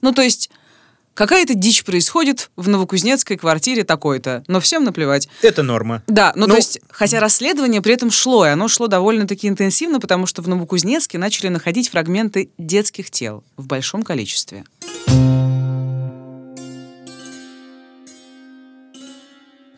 Ну, 0.00 0.12
то 0.12 0.22
есть 0.22 0.50
какая-то 1.18 1.54
дичь 1.54 1.82
происходит 1.82 2.48
в 2.54 2.68
новокузнецкой 2.68 3.36
квартире 3.36 3.82
такой-то, 3.82 4.44
но 4.46 4.60
всем 4.60 4.84
наплевать. 4.84 5.28
Это 5.42 5.64
норма. 5.64 6.04
Да, 6.06 6.32
ну, 6.36 6.42
ну 6.42 6.52
то 6.52 6.56
есть, 6.56 6.78
хотя 6.88 7.18
расследование 7.18 7.82
при 7.82 7.92
этом 7.92 8.12
шло, 8.12 8.46
и 8.46 8.50
оно 8.50 8.68
шло 8.68 8.86
довольно-таки 8.86 9.48
интенсивно, 9.48 9.98
потому 9.98 10.26
что 10.26 10.42
в 10.42 10.48
Новокузнецке 10.48 11.18
начали 11.18 11.48
находить 11.48 11.88
фрагменты 11.88 12.50
детских 12.56 13.10
тел 13.10 13.42
в 13.56 13.66
большом 13.66 14.04
количестве. 14.04 14.64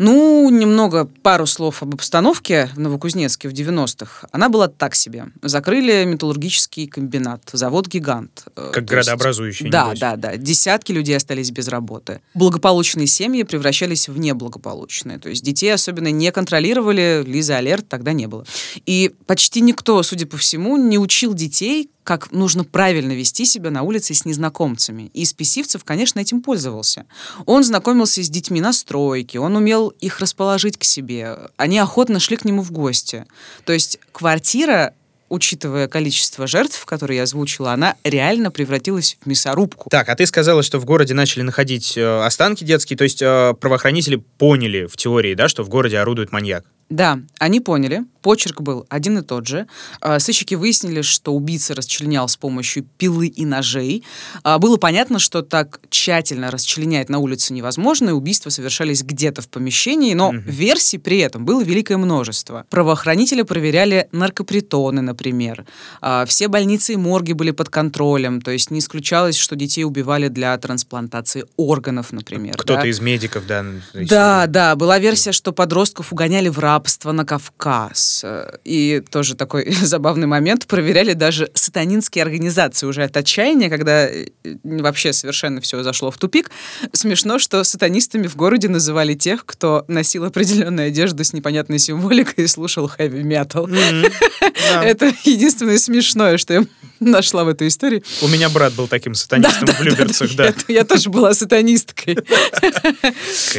Ну, 0.02 0.48
немного, 0.48 1.04
пару 1.04 1.44
слов 1.44 1.82
об 1.82 1.92
обстановке 1.92 2.70
в 2.74 2.80
Новокузнецке 2.80 3.50
в 3.50 3.52
90-х. 3.52 4.28
Она 4.32 4.48
была 4.48 4.66
так 4.66 4.94
себе. 4.94 5.26
Закрыли 5.42 6.04
металлургический 6.06 6.86
комбинат, 6.86 7.42
завод-гигант. 7.52 8.44
Э, 8.56 8.70
как 8.72 8.86
То 8.86 8.94
градообразующий. 8.94 9.66
Есть, 9.66 9.72
да, 9.72 9.92
да, 9.94 10.16
да. 10.16 10.38
Десятки 10.38 10.92
людей 10.92 11.18
остались 11.18 11.50
без 11.50 11.68
работы. 11.68 12.22
Благополучные 12.32 13.06
семьи 13.06 13.42
превращались 13.42 14.08
в 14.08 14.16
неблагополучные. 14.18 15.18
То 15.18 15.28
есть 15.28 15.44
детей 15.44 15.74
особенно 15.74 16.10
не 16.10 16.32
контролировали, 16.32 17.22
Лиза 17.26 17.58
Алерт 17.58 17.86
тогда 17.86 18.14
не 18.14 18.26
было. 18.26 18.46
И 18.86 19.14
почти 19.26 19.60
никто, 19.60 20.02
судя 20.02 20.26
по 20.26 20.38
всему, 20.38 20.78
не 20.78 20.96
учил 20.96 21.34
детей, 21.34 21.90
как 22.04 22.32
нужно 22.32 22.64
правильно 22.64 23.12
вести 23.12 23.44
себя 23.44 23.70
на 23.70 23.82
улице 23.82 24.14
с 24.14 24.24
незнакомцами. 24.24 25.10
И 25.14 25.24
Списивцев, 25.24 25.84
конечно, 25.84 26.20
этим 26.20 26.42
пользовался. 26.42 27.06
Он 27.46 27.62
знакомился 27.62 28.22
с 28.22 28.28
детьми 28.28 28.60
на 28.60 28.72
стройке, 28.72 29.38
он 29.38 29.56
умел 29.56 29.88
их 29.88 30.20
расположить 30.20 30.78
к 30.78 30.84
себе. 30.84 31.36
Они 31.56 31.78
охотно 31.78 32.20
шли 32.20 32.36
к 32.36 32.44
нему 32.44 32.62
в 32.62 32.72
гости. 32.72 33.26
То 33.64 33.72
есть 33.72 33.98
квартира 34.12 34.94
учитывая 35.30 35.88
количество 35.88 36.46
жертв, 36.46 36.84
которые 36.84 37.18
я 37.18 37.22
озвучила, 37.22 37.72
она 37.72 37.94
реально 38.04 38.50
превратилась 38.50 39.16
в 39.22 39.26
мясорубку. 39.26 39.88
Так, 39.88 40.08
а 40.08 40.16
ты 40.16 40.26
сказала, 40.26 40.62
что 40.62 40.78
в 40.78 40.84
городе 40.84 41.14
начали 41.14 41.42
находить 41.42 41.96
э, 41.96 42.24
останки 42.24 42.64
детские, 42.64 42.96
то 42.96 43.04
есть 43.04 43.22
э, 43.22 43.54
правоохранители 43.58 44.16
поняли 44.16 44.86
в 44.86 44.96
теории, 44.96 45.34
да, 45.34 45.48
что 45.48 45.62
в 45.62 45.68
городе 45.68 45.98
орудует 45.98 46.32
маньяк? 46.32 46.64
Да, 46.90 47.20
они 47.38 47.60
поняли. 47.60 48.04
Почерк 48.20 48.60
был 48.60 48.84
один 48.90 49.18
и 49.18 49.22
тот 49.22 49.46
же. 49.46 49.66
А, 50.00 50.18
сыщики 50.18 50.54
выяснили, 50.56 51.02
что 51.02 51.32
убийца 51.32 51.74
расчленял 51.74 52.28
с 52.28 52.36
помощью 52.36 52.84
пилы 52.98 53.28
и 53.28 53.46
ножей. 53.46 54.04
А, 54.42 54.58
было 54.58 54.76
понятно, 54.76 55.20
что 55.20 55.42
так 55.42 55.80
тщательно 55.88 56.50
расчленять 56.50 57.08
на 57.08 57.18
улице 57.18 57.54
невозможно, 57.54 58.10
и 58.10 58.12
убийства 58.12 58.50
совершались 58.50 59.04
где-то 59.04 59.40
в 59.40 59.48
помещении, 59.48 60.12
но 60.14 60.30
угу. 60.30 60.38
версий 60.44 60.98
при 60.98 61.18
этом 61.18 61.44
было 61.44 61.62
великое 61.62 61.96
множество. 61.96 62.66
Правоохранители 62.68 63.42
проверяли 63.42 64.08
наркопритоны, 64.10 65.00
например. 65.00 65.64
А, 66.00 66.26
все 66.26 66.48
больницы 66.48 66.94
и 66.94 66.96
морги 66.96 67.32
были 67.32 67.52
под 67.52 67.68
контролем, 67.70 68.42
то 68.42 68.50
есть 68.50 68.72
не 68.72 68.80
исключалось, 68.80 69.36
что 69.36 69.54
детей 69.54 69.84
убивали 69.84 70.26
для 70.26 70.58
трансплантации 70.58 71.44
органов, 71.56 72.12
например. 72.12 72.54
Кто-то 72.54 72.82
да? 72.82 72.88
из 72.88 73.00
медиков, 73.00 73.46
да? 73.46 73.64
Да, 73.94 74.46
да. 74.48 74.74
Была 74.74 74.98
версия, 74.98 75.30
что 75.30 75.52
подростков 75.52 76.12
угоняли 76.12 76.48
в 76.48 76.58
раб 76.58 76.79
рабство 76.80 77.12
на 77.12 77.26
Кавказ. 77.26 78.24
И 78.64 79.02
тоже 79.10 79.34
такой 79.34 79.70
забавный 79.82 80.26
момент. 80.26 80.66
Проверяли 80.66 81.12
даже 81.12 81.50
сатанинские 81.54 82.22
организации 82.22 82.86
уже 82.86 83.02
от 83.02 83.16
отчаяния, 83.16 83.68
когда 83.68 84.08
э, 84.08 84.28
вообще 84.64 85.12
совершенно 85.12 85.60
все 85.60 85.82
зашло 85.82 86.10
в 86.10 86.16
тупик. 86.16 86.50
Смешно, 86.94 87.38
что 87.38 87.62
сатанистами 87.64 88.26
в 88.28 88.36
городе 88.36 88.68
называли 88.68 89.14
тех, 89.14 89.44
кто 89.44 89.84
носил 89.88 90.24
определенную 90.24 90.88
одежду 90.88 91.22
с 91.22 91.34
непонятной 91.34 91.78
символикой 91.78 92.44
и 92.44 92.46
слушал 92.46 92.88
хэви-метал. 92.88 93.68
Это 94.82 95.12
единственное 95.24 95.78
смешное, 95.78 96.38
что 96.38 96.54
я 96.54 96.64
нашла 96.98 97.44
в 97.44 97.48
этой 97.48 97.68
истории. 97.68 98.02
У 98.22 98.28
меня 98.28 98.48
брат 98.48 98.72
был 98.72 98.88
таким 98.88 99.14
сатанистом 99.14 99.68
в 99.68 99.82
Люберцах, 99.82 100.34
да. 100.34 100.54
Я 100.68 100.84
тоже 100.84 101.10
была 101.10 101.34
сатанисткой. 101.34 102.16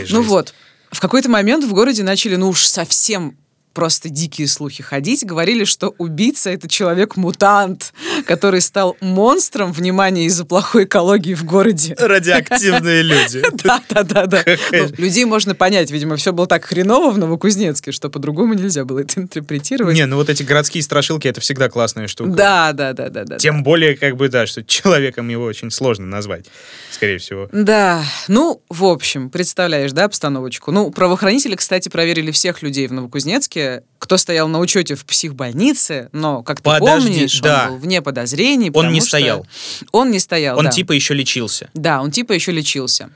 Ну 0.10 0.24
вот. 0.24 0.56
В 0.92 1.00
какой-то 1.00 1.30
момент 1.30 1.64
в 1.64 1.74
городе 1.74 2.04
начали, 2.04 2.36
ну 2.36 2.50
уж 2.50 2.66
совсем 2.66 3.38
просто 3.74 4.10
дикие 4.10 4.48
слухи 4.48 4.84
ходить. 4.84 5.26
Говорили, 5.26 5.64
что 5.64 5.96
убийца— 5.98 6.50
это 6.52 6.68
человек-мутант, 6.68 7.94
который 8.26 8.62
стал 8.62 8.98
монстром, 9.02 9.72
внимания 9.72 10.26
из-за 10.26 10.46
плохой 10.46 10.86
экологии 10.86 11.34
в 11.34 11.44
городе. 11.44 11.96
Радиоактивные 11.98 13.02
люди. 13.04 13.44
Да-да-да. 13.64 14.44
Ну, 14.72 14.88
людей 14.98 15.26
можно 15.26 15.56
понять. 15.56 15.92
Видимо, 15.92 16.16
все 16.16 16.34
было 16.34 16.48
так 16.48 16.66
хреново 16.66 17.12
в 17.12 17.18
Новокузнецке, 17.18 17.92
что 17.92 18.10
по-другому 18.10 18.54
нельзя 18.54 18.86
было 18.86 19.00
это 19.00 19.20
интерпретировать. 19.20 19.96
Не, 19.96 20.06
ну 20.06 20.16
вот 20.18 20.30
эти 20.30 20.44
городские 20.44 20.84
страшилки— 20.84 21.28
это 21.30 21.42
всегда 21.42 21.70
классная 21.70 22.08
штука. 22.08 22.32
Да-да-да-да. 22.32 23.38
Тем 23.38 23.64
более, 23.64 23.96
как 23.96 24.18
бы, 24.18 24.30
да, 24.30 24.46
что 24.46 24.64
человеком 24.64 25.30
его 25.30 25.46
очень 25.46 25.72
сложно 25.72 26.06
назвать, 26.06 26.46
скорее 26.92 27.18
всего. 27.18 27.50
Да. 27.52 28.04
Ну, 28.28 28.62
в 28.70 28.86
общем, 28.86 29.30
представляешь, 29.30 29.92
да, 29.92 30.06
обстановочку? 30.06 30.72
Ну, 30.72 30.92
правоохранители, 30.92 31.56
кстати, 31.56 31.90
проверили 31.90 32.32
всех 32.32 32.62
людей 32.62 32.88
в 32.88 32.94
Новокузнецке, 32.94 33.84
кто 33.98 34.18
стоял 34.18 34.48
на 34.48 34.60
учете 34.60 34.96
в 34.96 35.06
психбольнице, 35.06 36.10
но, 36.12 36.44
как 36.44 36.58
ты 36.58 36.64
Подожди, 36.64 37.08
помнишь, 37.10 37.40
да. 37.42 37.66
он 37.68 37.74
был 37.74 37.80
вне 37.80 38.02
подозрений. 38.12 38.72
Он 38.74 38.92
не 38.92 39.02
стоял. 39.02 39.46
Он 39.92 40.12
не 40.12 40.20
стоял, 40.20 40.58
Он 40.58 40.66
да. 40.66 40.72
типа 40.72 40.92
еще 40.92 41.14
лечился. 41.14 41.70
Да, 41.74 42.02
он 42.02 42.12
типа 42.12 42.34
еще 42.34 42.52
лечился. 42.52 43.10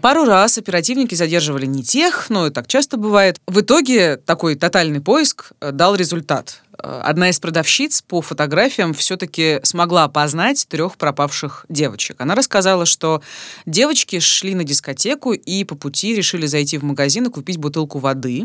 Пару 0.00 0.24
раз 0.26 0.58
оперативники 0.58 1.14
задерживали 1.14 1.64
не 1.64 1.82
тех, 1.82 2.26
но 2.28 2.46
и 2.46 2.50
так 2.50 2.66
часто 2.66 2.98
бывает. 2.98 3.40
В 3.46 3.60
итоге 3.60 4.16
такой 4.16 4.54
тотальный 4.54 5.00
поиск 5.00 5.52
э, 5.62 5.72
дал 5.72 5.94
результат. 5.94 6.60
Э, 6.82 7.00
одна 7.04 7.30
из 7.30 7.38
продавщиц 7.38 8.02
по 8.02 8.20
фотографиям 8.20 8.94
все-таки 8.94 9.60
смогла 9.62 10.04
опознать 10.04 10.66
трех 10.68 10.96
пропавших 10.96 11.66
девочек. 11.68 12.20
Она 12.20 12.34
рассказала, 12.34 12.86
что 12.86 13.22
девочки 13.66 14.18
шли 14.18 14.54
на 14.54 14.64
дискотеку 14.64 15.32
и 15.32 15.64
по 15.64 15.74
пути 15.74 16.14
решили 16.14 16.46
зайти 16.46 16.78
в 16.78 16.84
магазин 16.84 17.26
и 17.26 17.30
купить 17.30 17.58
бутылку 17.58 17.98
воды. 17.98 18.44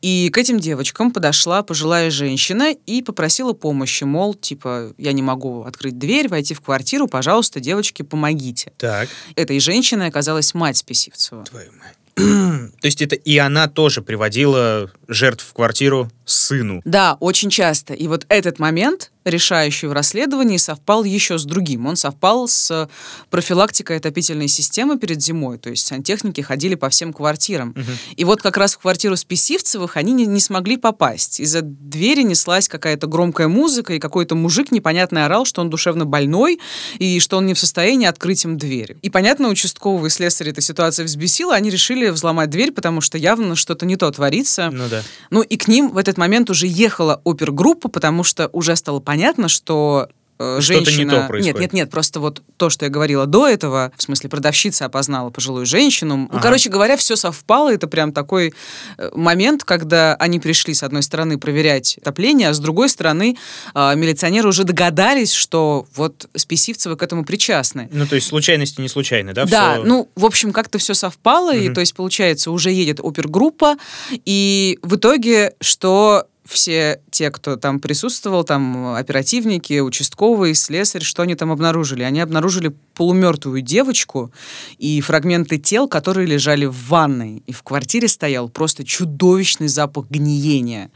И 0.00 0.30
к 0.30 0.38
этим 0.38 0.58
девочкам 0.58 1.10
подошла 1.10 1.62
пожилая 1.62 2.10
женщина 2.10 2.74
и 2.86 3.02
попросила 3.02 3.52
помощи, 3.52 4.04
мол, 4.04 4.34
типа, 4.34 4.92
я 4.98 5.12
не 5.12 5.22
могу 5.22 5.62
открыть 5.64 5.98
дверь, 5.98 6.28
войти 6.28 6.54
в 6.54 6.60
квартиру, 6.60 7.06
пожалуйста, 7.08 7.60
девочки, 7.60 8.02
помогите. 8.02 8.72
Так. 8.78 9.08
Этой 9.36 9.60
женщиной 9.60 10.08
оказалась 10.08 10.54
мать 10.54 10.76
Списивцева. 10.76 11.44
Твою 11.44 11.70
мать. 11.72 11.96
То 12.14 12.86
есть 12.86 13.00
это 13.00 13.16
и 13.16 13.38
она 13.38 13.68
тоже 13.68 14.02
приводила 14.02 14.90
жертв 15.08 15.46
в 15.46 15.52
квартиру 15.54 16.10
сыну. 16.24 16.82
Да, 16.84 17.16
очень 17.20 17.50
часто. 17.50 17.94
И 17.94 18.08
вот 18.08 18.26
этот 18.28 18.58
момент 18.58 19.10
решающий 19.24 19.86
в 19.86 19.92
расследовании, 19.92 20.56
совпал 20.56 21.04
еще 21.04 21.38
с 21.38 21.44
другим. 21.44 21.86
Он 21.86 21.96
совпал 21.96 22.48
с 22.48 22.88
профилактикой 23.30 23.98
отопительной 23.98 24.48
системы 24.48 24.98
перед 24.98 25.22
зимой. 25.22 25.58
То 25.58 25.70
есть 25.70 25.86
сантехники 25.86 26.40
ходили 26.40 26.74
по 26.74 26.88
всем 26.88 27.12
квартирам. 27.12 27.70
Угу. 27.70 27.90
И 28.16 28.24
вот 28.24 28.42
как 28.42 28.56
раз 28.56 28.74
в 28.74 28.78
квартиру 28.78 29.16
Списивцевых 29.16 29.96
они 29.96 30.12
не, 30.12 30.26
не 30.26 30.40
смогли 30.40 30.76
попасть. 30.76 31.40
Из-за 31.40 31.62
двери 31.62 32.22
неслась 32.22 32.68
какая-то 32.68 33.06
громкая 33.06 33.48
музыка, 33.48 33.94
и 33.94 33.98
какой-то 33.98 34.34
мужик 34.34 34.72
непонятно 34.72 35.26
орал, 35.26 35.44
что 35.44 35.60
он 35.60 35.70
душевно 35.70 36.04
больной, 36.04 36.60
и 36.98 37.20
что 37.20 37.36
он 37.36 37.46
не 37.46 37.54
в 37.54 37.58
состоянии 37.58 38.06
открыть 38.06 38.44
им 38.44 38.58
дверь. 38.58 38.96
И, 39.02 39.10
понятно, 39.10 39.48
участковые 39.48 40.10
слесарь 40.10 40.50
эта 40.50 40.60
ситуация 40.60 41.04
взбесила, 41.04 41.54
они 41.54 41.70
решили 41.70 42.08
взломать 42.08 42.50
дверь, 42.50 42.72
потому 42.72 43.00
что 43.00 43.18
явно 43.18 43.54
что-то 43.54 43.86
не 43.86 43.96
то 43.96 44.10
творится. 44.10 44.70
Ну 44.72 44.88
да. 44.88 45.02
Ну 45.30 45.42
и 45.42 45.56
к 45.56 45.68
ним 45.68 45.90
в 45.90 45.98
этот 45.98 46.16
момент 46.22 46.50
уже 46.50 46.68
ехала 46.68 47.20
опергруппа, 47.24 47.88
потому 47.88 48.22
что 48.22 48.48
уже 48.52 48.76
стало 48.76 49.00
понятно, 49.00 49.48
что 49.48 50.08
э, 50.58 50.60
Что-то 50.60 50.84
женщина... 50.84 51.04
не 51.04 51.10
то 51.10 51.16
Нет, 51.18 51.28
происходит. 51.28 51.60
нет, 51.60 51.72
нет, 51.72 51.90
просто 51.90 52.20
вот 52.20 52.42
то, 52.56 52.70
что 52.70 52.84
я 52.84 52.90
говорила 52.90 53.26
до 53.26 53.46
этого, 53.48 53.92
в 53.96 54.02
смысле 54.02 54.30
продавщица 54.30 54.84
опознала 54.86 55.30
пожилую 55.30 55.66
женщину. 55.66 56.16
Ну, 56.16 56.28
Ага. 56.30 56.40
короче 56.42 56.70
говоря, 56.70 56.96
все 56.96 57.16
совпало. 57.16 57.72
Это 57.72 57.86
прям 57.88 58.12
такой 58.12 58.54
э, 58.98 59.10
момент, 59.14 59.64
когда 59.64 60.14
они 60.16 60.40
пришли, 60.40 60.74
с 60.74 60.82
одной 60.82 61.02
стороны, 61.02 61.38
проверять 61.38 61.98
отопление, 61.98 62.48
а 62.48 62.54
с 62.54 62.58
другой 62.58 62.88
стороны, 62.88 63.36
э, 63.74 63.92
милиционеры 63.96 64.48
уже 64.48 64.64
догадались, 64.64 65.32
что 65.32 65.86
вот 65.94 66.28
Списивцевы 66.36 66.96
к 66.96 67.02
этому 67.02 67.24
причастны. 67.24 67.88
Ну, 67.92 68.06
то 68.06 68.14
есть 68.16 68.26
случайности 68.28 68.80
не 68.80 68.88
случайны, 68.88 69.32
да? 69.32 69.44
Да, 69.46 69.74
Всё- 69.74 69.84
ну, 69.84 70.08
в 70.16 70.24
общем, 70.24 70.52
как-то 70.52 70.78
все 70.78 70.94
совпало, 70.94 71.54
и 71.54 71.66
Мгм. 71.66 71.74
то 71.74 71.80
есть, 71.80 71.94
получается, 71.94 72.50
уже 72.50 72.70
едет 72.70 73.00
опергруппа, 73.00 73.76
и 74.24 74.78
в 74.82 74.96
итоге, 74.96 75.54
что 75.60 76.26
все 76.44 77.00
те, 77.10 77.30
кто 77.30 77.56
там 77.56 77.80
присутствовал, 77.80 78.44
там 78.44 78.94
оперативники, 78.94 79.80
участковые, 79.80 80.54
слесарь, 80.54 81.02
что 81.02 81.22
они 81.22 81.34
там 81.34 81.52
обнаружили? 81.52 82.02
Они 82.02 82.20
обнаружили 82.20 82.74
полумертвую 82.94 83.62
девочку 83.62 84.32
и 84.78 85.00
фрагменты 85.00 85.58
тел, 85.58 85.88
которые 85.88 86.26
лежали 86.26 86.66
в 86.66 86.88
ванной. 86.88 87.42
И 87.46 87.52
в 87.52 87.62
квартире 87.62 88.08
стоял 88.08 88.48
просто 88.48 88.84
чудовищный 88.84 89.68
запах 89.68 90.06
гниения. 90.10 90.90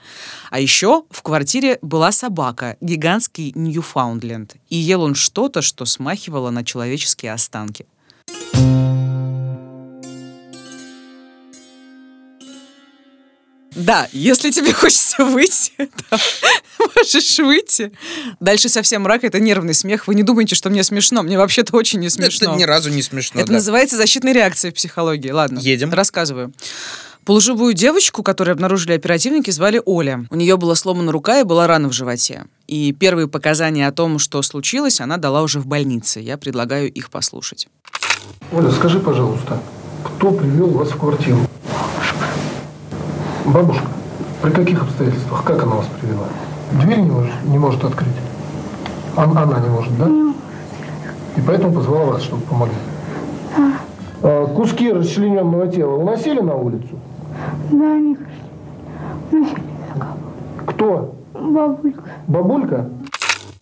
А 0.51 0.61
еще 0.61 1.05
в 1.11 1.23
квартире 1.23 1.79
была 1.81 2.13
собака, 2.13 2.77
гигантский 2.81 3.53
Ньюфаундленд. 3.55 4.57
И 4.69 4.77
ел 4.77 5.03
он 5.03 5.15
что-то, 5.15 5.63
что 5.63 5.85
смахивало 5.85 6.51
на 6.51 6.65
человеческие 6.65 7.33
останки. 7.33 7.87
Да, 13.77 14.09
если 14.13 14.51
тебе 14.51 14.73
хочется 14.75 15.25
выйти, 15.25 15.73
да, 16.11 16.19
можешь 16.79 17.39
выйти. 17.39 17.93
Дальше 18.41 18.69
совсем 18.69 19.03
мрак, 19.03 19.23
это 19.23 19.39
нервный 19.39 19.75
смех. 19.75 20.09
Вы 20.09 20.15
не 20.15 20.23
думайте, 20.23 20.55
что 20.55 20.71
мне 20.71 20.83
смешно. 20.83 21.23
Мне 21.23 21.37
вообще-то 21.37 21.77
очень 21.77 22.01
не 22.01 22.09
смешно. 22.09 22.53
Это 22.53 22.59
ни 22.59 22.65
разу 22.65 22.91
не 22.91 23.03
смешно, 23.03 23.41
Это 23.41 23.49
да. 23.49 23.55
называется 23.55 23.97
защитной 23.97 24.33
реакцией 24.33 24.73
в 24.73 24.75
психологии. 24.75 25.31
Ладно. 25.31 25.59
Едем. 25.59 25.93
Рассказываю. 25.93 26.53
Полуживую 27.27 27.75
девочку, 27.75 28.23
которую 28.23 28.53
обнаружили 28.55 28.93
оперативники, 28.93 29.51
звали 29.51 29.83
Оля. 29.85 30.25
У 30.31 30.37
нее 30.37 30.57
была 30.57 30.75
сломана 30.75 31.11
рука 31.13 31.41
и 31.41 31.45
была 31.45 31.67
рана 31.67 31.89
в 31.89 31.93
животе. 31.93 32.45
И 32.69 32.93
первые 32.93 33.29
показания 33.29 33.89
о 33.89 33.93
том, 33.93 34.19
что 34.19 34.41
случилось, 34.43 35.01
она 35.01 35.17
дала 35.17 35.43
уже 35.43 35.59
в 35.59 35.67
больнице. 35.67 36.21
Я 36.21 36.39
предлагаю 36.39 36.91
их 36.91 37.11
послушать. 37.11 37.69
Оля, 38.53 38.71
скажи, 38.71 39.01
пожалуйста, 39.01 39.61
кто 40.05 40.31
привел 40.31 40.69
вас 40.69 40.91
в 40.91 40.97
квартиру? 40.99 41.46
Бабушка. 43.47 43.87
При 44.43 44.51
каких 44.51 44.83
обстоятельствах? 44.83 45.45
Как 45.45 45.63
она 45.63 45.77
вас 45.77 45.87
привела? 46.01 46.27
Дверь 46.83 47.01
не 47.01 47.11
может, 47.11 47.33
не 47.45 47.59
может 47.59 47.85
открыть? 47.85 48.13
Ан- 49.17 49.37
она 49.37 49.61
не 49.61 49.69
может, 49.69 49.97
да? 49.99 50.09
И 51.37 51.41
поэтому 51.47 51.73
позвала 51.75 52.07
вас, 52.13 52.23
чтобы 52.23 52.43
помогли. 52.43 52.75
А, 54.23 54.47
куски 54.47 54.93
расчлененного 54.93 55.69
тела 55.69 55.95
уносили 55.97 56.41
на 56.41 56.55
улицу? 56.55 56.99
Да, 57.71 57.93
они 57.93 58.17
Кто? 60.67 61.15
бабульку. 61.35 62.03
Бабулька? 62.27 62.87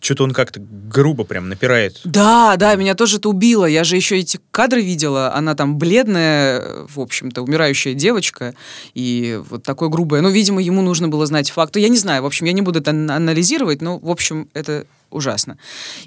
Что-то 0.05 0.23
он 0.25 0.33
как-то 0.33 0.59
грубо 0.59 1.23
прям 1.23 1.49
напирает. 1.49 1.99
Да, 2.03 2.57
да, 2.57 2.75
меня 2.75 2.93
тоже 2.93 3.17
это 3.17 3.27
убило. 3.27 3.65
Я 3.65 3.83
же 3.83 3.95
еще 3.95 4.19
эти 4.19 4.39
кадры 4.51 4.83
видела. 4.83 5.33
Она 5.33 5.55
там 5.55 5.79
бледная, 5.79 6.85
в 6.87 6.99
общем-то, 6.99 7.41
умирающая 7.41 7.95
девочка. 7.95 8.53
И 8.93 9.41
вот 9.49 9.63
такое 9.63 9.89
грубое. 9.89 10.21
Ну, 10.21 10.29
видимо, 10.29 10.61
ему 10.61 10.83
нужно 10.83 11.07
было 11.07 11.25
знать 11.25 11.49
факт. 11.49 11.75
Я 11.77 11.89
не 11.89 11.97
знаю, 11.97 12.21
в 12.21 12.27
общем, 12.27 12.45
я 12.45 12.51
не 12.51 12.61
буду 12.61 12.81
это 12.81 12.91
ан- 12.91 13.09
анализировать, 13.09 13.81
но, 13.81 13.97
в 13.97 14.11
общем, 14.11 14.47
это 14.53 14.85
ужасно. 15.09 15.57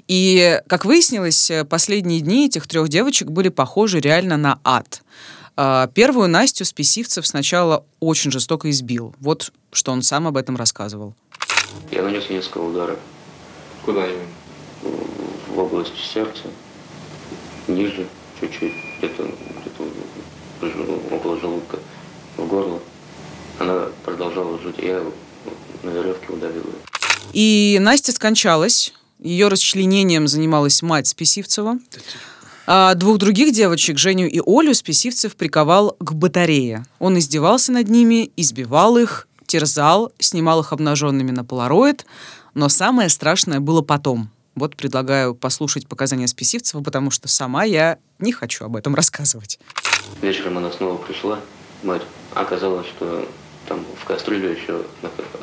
И, 0.07 0.61
как 0.67 0.85
выяснилось, 0.85 1.51
последние 1.67 2.21
дни 2.21 2.45
этих 2.45 2.67
трех 2.67 2.87
девочек 2.87 3.27
были 3.27 3.49
похожи 3.49 3.99
реально 3.99 4.37
на 4.37 4.59
ад. 4.63 5.01
А, 5.57 5.87
Первую 5.87 6.29
Настю 6.29 6.63
Списивцев 6.63 7.27
сначала 7.27 7.83
очень 7.99 8.31
жестоко 8.31 8.69
избил. 8.69 9.13
Вот 9.19 9.51
что 9.73 9.91
он 9.91 10.03
сам 10.03 10.25
об 10.25 10.37
этом 10.37 10.55
рассказывал. 10.55 11.15
Я 11.91 12.03
нанес 12.03 12.29
несколько 12.29 12.59
ударов 12.59 12.97
Куда 13.85 14.05
именно? 14.05 14.27
в 15.49 15.59
области 15.59 15.97
сердца, 16.13 16.43
ниже 17.67 18.07
чуть-чуть, 18.39 18.73
где-то 18.99 19.23
где 20.61 20.71
жел- 20.71 21.01
около 21.11 21.39
желудка, 21.39 21.79
в 22.37 22.47
горло. 22.47 22.79
Она 23.59 23.87
продолжала 24.05 24.59
жить, 24.59 24.77
я 24.77 25.03
на 25.83 25.89
веревке 25.89 26.31
удавил 26.31 26.63
ее. 26.63 26.73
И 27.33 27.77
Настя 27.81 28.11
скончалась. 28.11 28.93
Ее 29.19 29.49
расчленением 29.49 30.29
занималась 30.29 30.81
мать 30.81 31.07
Списивцева. 31.07 31.79
А 32.65 32.93
двух 32.95 33.17
других 33.17 33.53
девочек, 33.53 33.97
Женю 33.97 34.27
и 34.27 34.41
Олю, 34.45 34.73
Списивцев 34.73 35.35
приковал 35.35 35.97
к 35.99 36.13
батарее. 36.13 36.85
Он 36.99 37.17
издевался 37.19 37.71
над 37.73 37.89
ними, 37.89 38.31
избивал 38.37 38.97
их, 38.97 39.27
терзал, 39.45 40.13
снимал 40.19 40.61
их 40.61 40.71
обнаженными 40.71 41.31
на 41.31 41.43
полароид. 41.43 42.05
Но 42.53 42.69
самое 42.69 43.09
страшное 43.09 43.59
было 43.59 43.81
потом. 43.81 44.29
Вот 44.55 44.75
предлагаю 44.75 45.35
послушать 45.35 45.87
показания 45.87 46.27
Списивцева, 46.27 46.81
потому 46.81 47.11
что 47.11 47.27
сама 47.27 47.63
я 47.63 47.97
не 48.19 48.31
хочу 48.33 48.65
об 48.65 48.75
этом 48.75 48.95
рассказывать. 48.95 49.59
Вечером 50.21 50.57
она 50.57 50.71
снова 50.71 50.97
пришла, 50.97 51.39
мать. 51.83 52.01
Оказалось, 52.33 52.87
что 52.87 53.27
там 53.67 53.85
в 54.01 54.05
кастрюле 54.05 54.51
еще 54.51 54.83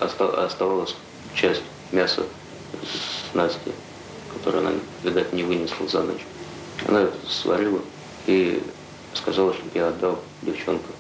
оста- 0.00 0.44
оставалась 0.44 0.94
часть 1.34 1.62
мяса 1.92 2.24
с 2.82 3.34
Настей, 3.34 3.72
которую 4.34 4.66
она, 4.66 4.76
видать, 5.02 5.32
не 5.32 5.44
вынесла 5.44 5.88
за 5.88 6.02
ночь. 6.02 6.26
Она 6.86 7.02
это 7.02 7.16
сварила 7.28 7.80
и 8.26 8.62
сказала, 9.14 9.54
чтобы 9.54 9.70
я 9.74 9.88
отдал 9.88 10.18
девчонкам. 10.42 10.92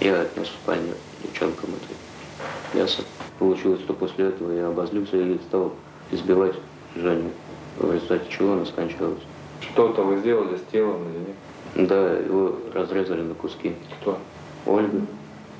Я 0.00 0.20
отнес 0.20 0.48
в 0.48 0.52
спальню 0.62 0.94
девчонкам 1.22 1.70
это 1.74 2.78
мясо. 2.78 3.02
Получилось, 3.38 3.80
что 3.80 3.92
после 3.94 4.28
этого 4.28 4.52
я 4.52 4.68
обозлился 4.68 5.16
и 5.16 5.38
стал 5.48 5.74
избивать 6.10 6.54
Женю, 6.94 7.30
в 7.78 7.92
результате 7.92 8.30
чего 8.30 8.52
она 8.52 8.64
скончалась. 8.64 9.22
Что-то 9.60 10.02
вы 10.02 10.18
сделали 10.20 10.56
с 10.56 10.70
телом 10.70 11.02
или 11.08 11.18
нет? 11.18 11.88
Да, 11.88 12.12
его 12.12 12.56
разрезали 12.72 13.22
на 13.22 13.34
куски. 13.34 13.74
Кто? 14.00 14.18
Ольга, 14.66 15.00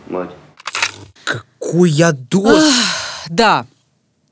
мать. 0.06 0.30
Какой 1.24 1.90
я 1.90 2.12
дос! 2.12 2.62
Да, 3.28 3.66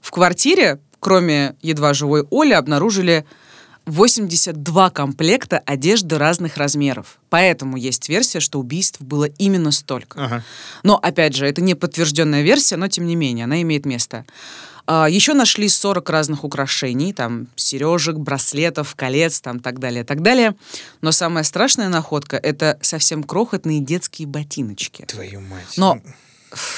в 0.00 0.10
квартире, 0.10 0.78
кроме 1.00 1.56
едва 1.62 1.94
живой 1.94 2.26
Оли, 2.30 2.52
обнаружили 2.52 3.24
82 3.86 4.90
комплекта 4.90 5.58
одежды 5.64 6.18
разных 6.18 6.56
размеров. 6.56 7.18
Поэтому 7.30 7.76
есть 7.76 8.08
версия, 8.08 8.40
что 8.40 8.60
убийств 8.60 9.00
было 9.00 9.24
именно 9.24 9.72
столько. 9.72 10.24
Ага. 10.24 10.44
Но, 10.82 10.96
опять 10.96 11.34
же, 11.34 11.46
это 11.46 11.60
не 11.60 11.74
подтвержденная 11.74 12.42
версия, 12.42 12.76
но, 12.76 12.88
тем 12.88 13.06
не 13.06 13.16
менее, 13.16 13.44
она 13.44 13.60
имеет 13.62 13.84
место. 13.86 14.24
А, 14.86 15.08
Еще 15.08 15.34
нашли 15.34 15.68
40 15.68 16.08
разных 16.10 16.44
украшений, 16.44 17.12
там, 17.12 17.48
сережек, 17.56 18.16
браслетов, 18.16 18.94
колец, 18.94 19.40
там, 19.40 19.60
так 19.60 19.78
далее, 19.78 20.04
так 20.04 20.22
далее. 20.22 20.54
Но 21.00 21.12
самая 21.12 21.44
страшная 21.44 21.88
находка— 21.88 22.36
это 22.42 22.78
совсем 22.82 23.22
крохотные 23.22 23.80
детские 23.80 24.26
ботиночки. 24.28 25.04
Твою 25.06 25.40
мать. 25.40 25.76
Но 25.76 25.96
ф, 25.96 26.02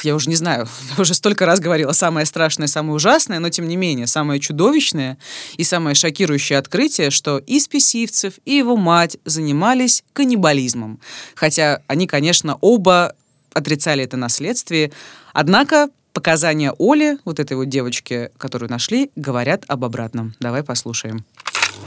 я 0.03 0.15
уже 0.15 0.29
не 0.29 0.37
знаю, 0.37 0.67
я 0.97 1.03
уже 1.03 1.15
столько 1.15 1.47
раз 1.47 1.61
говорила, 1.61 1.93
самое 1.93 2.27
страшное, 2.27 2.67
самое 2.67 2.95
ужасное, 2.95 3.39
но 3.39 3.51
тем 3.51 3.69
не 3.69 3.77
менее, 3.77 4.07
самое 4.07 4.41
чудовищное 4.41 5.19
и 5.57 5.65
самое 5.65 5.95
шокирующее 5.95 6.59
открытие, 6.59 7.11
что 7.11 7.39
и 7.39 7.59
Списивцев, 7.61 8.35
и 8.45 8.55
его 8.55 8.77
мать 8.77 9.17
занимались 9.25 10.05
каннибализмом. 10.13 11.01
Хотя 11.35 11.81
они, 11.87 12.07
конечно, 12.07 12.59
оба 12.61 13.15
отрицали 13.53 14.05
это 14.05 14.17
на 14.17 14.29
следствии. 14.29 14.93
Однако 15.33 15.89
показания 16.13 16.73
Оли, 16.79 17.19
вот 17.25 17.41
этой 17.41 17.57
вот 17.57 17.69
девочки, 17.69 18.31
которую 18.39 18.71
нашли, 18.71 19.11
говорят 19.17 19.65
об 19.69 19.85
обратном. 19.85 20.35
Давай 20.41 20.63
послушаем. 20.63 21.25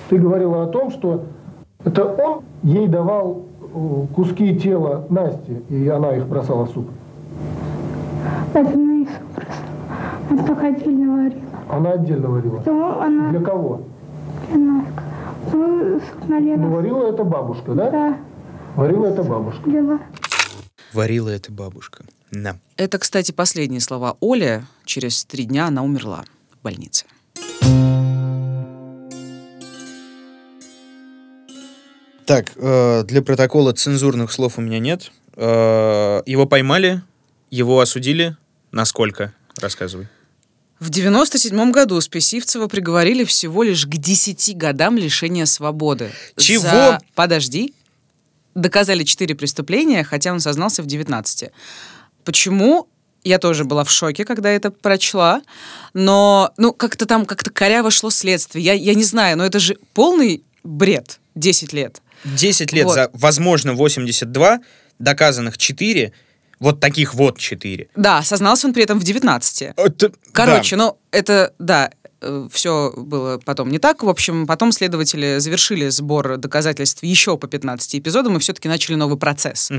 Ты 0.10 0.18
говорила 0.18 0.64
о 0.64 0.68
том, 0.68 0.92
что 0.92 1.26
это 1.84 2.06
он 2.06 2.44
ей 2.64 2.88
давал 2.88 3.46
э, 3.62 4.08
куски 4.16 4.58
тела 4.58 5.06
Насти, 5.10 5.62
и 5.70 5.88
она 5.88 6.16
их 6.16 6.28
бросала 6.28 6.66
в 6.66 6.72
суп. 6.72 6.90
Это 8.54 8.78
на 8.78 9.02
их 9.04 9.10
просто. 9.36 9.54
Она 10.30 10.44
так 10.44 10.64
отдельно 10.64 11.14
варила. 11.24 11.42
Она 11.70 11.92
отдельно 11.92 12.30
варила. 12.30 12.58
Потом 12.58 13.02
она 13.02 13.30
Для 13.32 13.40
кого? 13.42 13.82
пеналка. 14.52 15.04
Ну, 15.54 16.00
собственно, 16.02 16.40
Ну, 16.40 16.46
Лена. 16.46 16.68
варила 16.70 17.08
это 17.10 17.24
бабушка, 17.24 17.74
да? 17.74 17.90
Да, 17.92 18.18
Варила 18.76 19.06
это 19.08 19.24
бабушка. 19.24 19.70
дела. 19.70 20.00
Варила 20.94 21.30
эта 21.30 21.52
бабушка. 21.52 22.04
Да. 22.32 22.58
Это, 22.78 22.98
кстати, 22.98 23.32
последние 23.32 23.82
слова 23.82 24.18
Оли. 24.22 24.64
Через 24.86 25.24
три 25.26 25.46
дня 25.46 25.68
она 25.68 25.84
умерла 25.84 26.24
в 26.60 26.64
больнице. 26.64 27.06
Так, 32.26 32.52
э, 32.58 33.04
для 33.06 33.22
протокола 33.22 33.72
цензурных 33.74 34.32
слов 34.32 34.58
у 34.58 34.62
меня 34.62 34.80
нет. 34.80 35.12
Э, 35.36 36.22
его 36.26 36.46
поймали, 36.46 37.02
его 37.50 37.80
осудили. 37.80 38.36
Насколько? 38.72 39.34
Рассказывай. 39.58 40.08
В 40.80 40.90
97 40.90 41.72
году 41.72 42.00
Списивцева 42.02 42.68
приговорили 42.68 43.24
всего 43.24 43.64
лишь 43.64 43.86
к 43.86 43.90
10 43.90 44.56
годам 44.58 44.96
лишения 44.98 45.46
свободы. 45.46 46.12
Чего? 46.38 46.62
За- 46.62 47.00
Подожди. 47.16 47.74
Доказали 48.54 49.04
4 49.04 49.34
преступления, 49.36 50.04
хотя 50.04 50.32
он 50.32 50.40
сознался 50.40 50.84
в 50.84 50.86
19. 50.86 51.52
Почему? 52.24 52.88
Я 53.24 53.40
тоже 53.40 53.66
была 53.66 53.84
в 53.84 53.90
шоке, 53.92 54.24
когда 54.24 54.50
это 54.50 54.70
прочла. 54.70 55.42
Но, 55.94 56.52
ну, 56.58 56.74
как-то 56.74 57.06
там 57.06 57.26
как-то 57.26 57.50
коряво 57.50 57.90
шло 57.90 58.10
следствие. 58.12 58.64
Я, 58.64 58.74
я 58.74 58.94
не 58.94 59.04
знаю, 59.04 59.38
но 59.38 59.46
это 59.46 59.60
же 59.60 59.78
полный 59.94 60.44
бред. 60.64 61.20
10 61.36 61.74
лет. 61.74 62.02
10 62.24 62.72
лет 62.72 62.86
Вот. 62.86 62.94
за, 62.94 63.10
возможно, 63.14 63.74
82, 63.74 64.60
доказанных 65.00 65.58
4, 65.58 66.14
вот 66.60 66.80
таких 66.80 67.14
вот 67.14 67.38
4. 67.38 67.90
Да, 67.96 68.22
сознался 68.24 68.68
он 68.68 68.74
при 68.74 68.84
этом 68.84 69.00
в 69.00 69.04
19. 69.04 69.74
Короче, 70.32 70.76
ну, 70.76 70.98
это, 71.12 71.54
да, 71.60 71.92
все 72.52 72.94
было 72.96 73.40
потом 73.44 73.70
не 73.70 73.80
так. 73.80 74.04
В 74.04 74.10
общем, 74.10 74.48
потом 74.48 74.72
следователи 74.72 75.38
завершили 75.40 75.90
сбор 75.90 76.38
доказательств 76.38 77.04
еще 77.04 77.38
по 77.38 77.48
15 77.48 77.96
эпизодам 77.96 78.38
и 78.38 78.40
все-таки 78.40 78.68
начали 78.68 78.96
новый 78.96 79.18
процесс. 79.18 79.70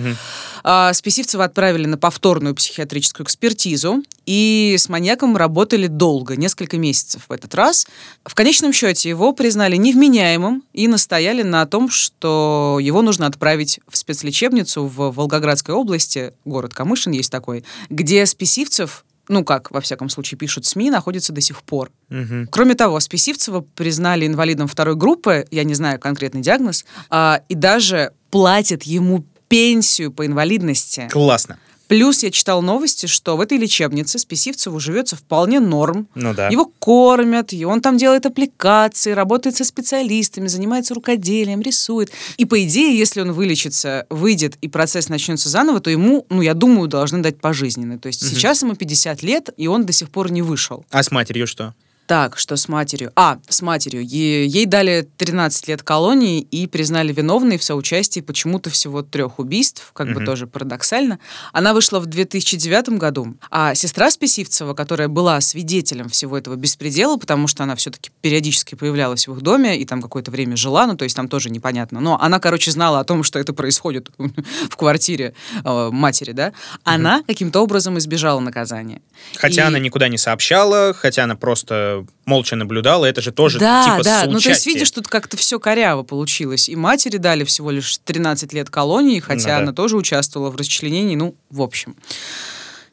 А, 0.64 0.92
Списивцева 0.92 1.44
отправили 1.44 1.86
на 1.86 1.98
повторную 1.98 2.54
психиатрическую 2.54 3.24
экспертизу, 3.24 4.02
и 4.28 4.76
с 4.78 4.90
маньяком 4.90 5.38
работали 5.38 5.86
долго, 5.86 6.36
несколько 6.36 6.76
месяцев 6.76 7.22
в 7.30 7.32
этот 7.32 7.54
раз. 7.54 7.86
В 8.26 8.34
конечном 8.34 8.74
счете 8.74 9.08
его 9.08 9.32
признали 9.32 9.76
невменяемым 9.76 10.64
и 10.74 10.86
настояли 10.86 11.42
на 11.42 11.64
том, 11.64 11.88
что 11.88 12.78
его 12.78 13.00
нужно 13.00 13.26
отправить 13.26 13.80
в 13.88 13.96
спецлечебницу 13.96 14.84
в 14.84 15.12
Волгоградской 15.12 15.74
области, 15.74 16.34
город 16.44 16.74
Камышин 16.74 17.12
есть 17.12 17.32
такой, 17.32 17.64
где 17.88 18.26
Списивцев 18.26 19.06
ну 19.28 19.44
как, 19.44 19.70
во 19.70 19.80
всяком 19.80 20.08
случае, 20.08 20.38
пишут 20.38 20.64
СМИ, 20.64 20.90
находится 20.90 21.32
до 21.32 21.40
сих 21.40 21.62
пор. 21.62 21.90
Мгм. 22.08 22.48
Кроме 22.50 22.74
того, 22.74 23.00
Списивцева 23.00 23.64
признали 23.74 24.26
инвалидом 24.26 24.68
второй 24.68 24.96
группы, 24.96 25.46
я 25.50 25.64
не 25.64 25.74
знаю 25.74 25.98
конкретный 25.98 26.40
диагноз, 26.40 26.84
а, 27.10 27.42
и 27.48 27.54
даже 27.54 28.12
платят 28.30 28.82
ему 28.82 29.24
пенсию 29.48 30.12
по 30.12 30.26
инвалидности. 30.26 31.08
Классно. 31.10 31.58
Плюс 31.88 32.22
я 32.22 32.30
читал 32.30 32.60
новости, 32.62 33.06
что 33.06 33.36
в 33.36 33.40
этой 33.40 33.56
лечебнице 33.58 34.18
Списивцеву 34.18 34.78
живется 34.78 35.16
вполне 35.16 35.58
норм. 35.58 36.06
Ну 36.14 36.34
да. 36.34 36.48
Его 36.48 36.70
кормят, 36.78 37.52
и 37.54 37.64
он 37.64 37.80
там 37.80 37.96
делает 37.96 38.26
аппликации, 38.26 39.12
работает 39.12 39.56
со 39.56 39.64
специалистами, 39.64 40.48
занимается 40.48 40.94
рукоделием, 40.94 41.62
рисует. 41.62 42.10
И 42.36 42.44
по 42.44 42.62
идее, 42.62 42.96
если 42.96 43.22
он 43.22 43.32
вылечится, 43.32 44.06
выйдет 44.10 44.56
и 44.60 44.68
процесс 44.68 45.08
начнется 45.08 45.48
заново, 45.48 45.80
то 45.80 45.88
ему, 45.90 46.26
ну, 46.28 46.42
я 46.42 46.52
думаю, 46.54 46.88
должны 46.88 47.22
дать 47.22 47.40
пожизненный. 47.40 47.98
То 47.98 48.08
есть 48.08 48.22
Мгм. 48.22 48.30
сейчас 48.30 48.62
ему 48.62 48.74
50 48.76 49.22
лет, 49.22 49.50
и 49.56 49.66
он 49.66 49.86
до 49.86 49.92
сих 49.94 50.10
пор 50.10 50.30
не 50.30 50.42
вышел. 50.42 50.84
А 50.90 51.02
с 51.02 51.10
матерью 51.10 51.46
что? 51.46 51.74
Так, 52.08 52.38
что 52.38 52.56
с 52.56 52.68
матерью? 52.68 53.12
А, 53.16 53.38
с 53.50 53.60
матерью. 53.60 54.02
Е- 54.02 54.46
ей 54.46 54.64
дали 54.64 55.06
13 55.18 55.68
лет 55.68 55.82
колонии 55.82 56.40
и 56.40 56.66
признали 56.66 57.12
виновной 57.12 57.58
в 57.58 57.62
соучастии 57.62 58.20
почему-то 58.20 58.70
всего 58.70 59.02
трех 59.02 59.38
убийств, 59.38 59.90
как 59.92 60.06
бы 60.08 60.14
Мгм. 60.14 60.24
тоже 60.24 60.46
парадоксально. 60.46 61.18
Она 61.52 61.74
вышла 61.74 62.00
в 62.00 62.06
2009 62.06 62.96
году, 62.96 63.34
а 63.50 63.74
сестра 63.74 64.10
Списивцева, 64.10 64.72
которая 64.72 65.08
была 65.08 65.38
свидетелем 65.42 66.08
всего 66.08 66.38
этого 66.38 66.56
беспредела, 66.56 67.18
потому 67.18 67.46
что 67.46 67.62
она 67.64 67.76
все-таки 67.76 68.10
периодически 68.22 68.74
появлялась 68.74 69.28
в 69.28 69.34
их 69.34 69.42
доме 69.42 69.78
и 69.78 69.84
там 69.84 70.00
какое-то 70.00 70.30
время 70.30 70.56
жила, 70.56 70.86
ну 70.86 70.96
то 70.96 71.02
есть 71.04 71.14
там 71.14 71.28
тоже 71.28 71.50
непонятно. 71.50 72.00
Но 72.00 72.18
она, 72.18 72.38
короче, 72.38 72.70
знала 72.70 73.00
о 73.00 73.04
том, 73.04 73.22
что 73.22 73.38
это 73.38 73.52
происходит 73.52 74.08
в 74.70 74.76
квартире 74.78 75.34
э, 75.62 75.88
матери, 75.92 76.32
да? 76.32 76.54
Она 76.84 77.22
каким-то 77.26 77.60
образом 77.60 77.98
избежала 77.98 78.40
наказания. 78.40 79.02
Хотя 79.36 79.64
И- 79.64 79.66
она 79.66 79.78
никуда 79.78 80.08
не 80.08 80.16
сообщала, 80.16 80.94
хотя 80.94 81.24
она 81.24 81.36
просто 81.36 81.97
молча 82.24 82.56
наблюдала, 82.56 83.06
это 83.06 83.20
же 83.20 83.32
тоже 83.32 83.58
да, 83.58 83.84
типа 83.84 84.04
да. 84.04 84.24
Ну, 84.26 84.40
то 84.40 84.48
есть, 84.48 84.66
видишь, 84.66 84.90
тут 84.90 85.08
как-то 85.08 85.36
все 85.36 85.58
коряво 85.58 86.02
получилось. 86.02 86.68
И 86.68 86.76
матери 86.76 87.16
дали 87.16 87.44
всего 87.44 87.70
лишь 87.70 87.98
13 87.98 88.52
лет 88.52 88.70
колонии, 88.70 89.20
хотя 89.20 89.40
Ну 89.40 89.46
да. 89.48 89.58
она 89.58 89.72
тоже 89.72 89.96
участвовала 89.96 90.50
в 90.50 90.56
расчленении. 90.56 91.16
Ну, 91.16 91.34
в 91.50 91.62
общем. 91.62 91.96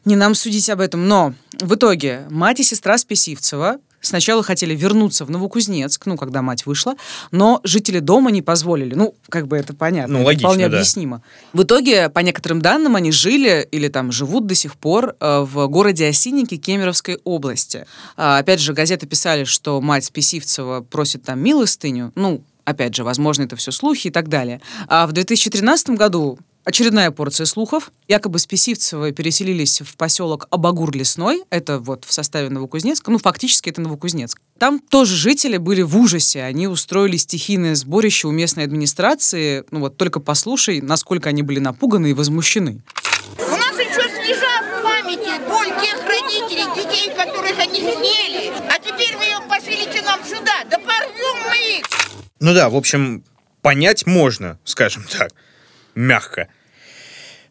Не 0.05 0.15
нам 0.15 0.35
судить 0.35 0.69
об 0.69 0.79
этом. 0.81 1.07
Но 1.07 1.33
в 1.59 1.75
итоге 1.75 2.25
мать 2.29 2.59
и 2.59 2.63
сестра 2.63 2.97
Списивцева 2.97 3.77
сначала 4.05 4.43
хотели 4.43 4.75
вернуться 4.75 5.25
в 5.25 5.29
Новокузнецк, 5.29 6.05
ну, 6.05 6.17
когда 6.17 6.41
мать 6.41 6.65
вышла, 6.65 6.95
но 7.31 7.59
жители 7.63 7.99
дома 7.99 8.31
не 8.31 8.41
позволили. 8.41 8.95
Ну, 8.95 9.15
как 9.29 9.47
бы 9.47 9.57
это 9.57 9.73
понятно. 9.73 10.13
Ну, 10.13 10.19
это 10.19 10.27
логично, 10.27 10.49
вполне 10.49 10.69
да. 10.69 10.77
объяснимо. 10.77 11.21
В 11.53 11.63
итоге, 11.63 12.09
по 12.09 12.19
некоторым 12.19 12.61
данным, 12.61 12.95
они 12.95 13.11
жили 13.11 13.67
или 13.71 13.87
там 13.87 14.11
живут 14.11 14.45
до 14.47 14.55
сих 14.55 14.75
пор 14.75 15.15
э, 15.19 15.39
в 15.41 15.67
городе 15.67 16.07
Осинники 16.07 16.57
Кемеровской 16.57 17.19
области. 17.23 17.85
А, 18.17 18.37
опять 18.37 18.59
же, 18.59 18.73
газеты 18.73 19.07
писали, 19.07 19.43
что 19.43 19.81
мать 19.81 20.05
Списивцева 20.05 20.81
просит 20.81 21.23
там 21.23 21.39
милостыню. 21.39 22.11
Ну, 22.15 22.43
опять 22.65 22.95
же, 22.95 23.03
возможно, 23.03 23.43
это 23.43 23.55
все 23.55 23.71
слухи 23.71 24.07
и 24.07 24.11
так 24.11 24.27
далее. 24.27 24.61
А 24.87 25.07
в 25.07 25.11
2013 25.11 25.91
году 25.91 26.37
Очередная 26.65 27.11
порция 27.11 27.45
слухов. 27.45 27.91
Якобы 28.07 28.39
Списивцевы 28.39 29.11
переселились 29.11 29.81
в 29.81 29.95
поселок 29.95 30.47
Абагур-Лесной. 30.49 31.43
Это 31.51 31.77
вот 31.77 32.05
в 32.05 32.11
составе 32.11 32.49
Новокузнецка. 32.49 33.11
Ну, 33.11 33.19
фактически 33.19 33.69
это 33.69 33.81
Новокузнецк. 33.81 34.41
Там 34.57 34.79
тоже 34.79 35.15
жители 35.15 35.57
были 35.57 35.83
в 35.83 35.95
ужасе. 35.95 36.41
Они 36.41 36.67
устроили 36.67 37.17
стихийное 37.17 37.75
сборище 37.75 38.27
у 38.27 38.31
местной 38.31 38.63
администрации. 38.63 39.63
Ну 39.69 39.81
вот 39.81 39.97
только 39.97 40.19
послушай, 40.19 40.81
насколько 40.81 41.29
они 41.29 41.43
были 41.43 41.59
напуганы 41.59 42.09
и 42.09 42.13
возмущены. 42.13 42.81
У 43.37 43.41
нас 43.43 43.77
еще 43.77 44.01
свежа 44.09 44.79
в 44.79 44.83
памяти 44.83 45.39
боль 45.47 45.69
тех 45.79 46.01
родителей, 46.03 46.65
детей, 46.75 47.13
которых 47.15 47.59
они 47.59 47.79
съели. 47.79 48.51
А 48.71 48.79
теперь 48.79 49.15
вы 49.17 49.25
ее 49.25 49.39
пошлите 49.47 50.01
нам 50.01 50.19
сюда. 50.23 50.63
Да 50.71 50.79
порвем 50.79 51.47
мы 51.47 51.77
их! 51.77 51.85
Ну 52.39 52.55
да, 52.55 52.71
в 52.71 52.75
общем, 52.75 53.23
понять 53.61 54.07
можно, 54.07 54.57
скажем 54.63 55.03
так, 55.03 55.29
мягко. 55.93 56.49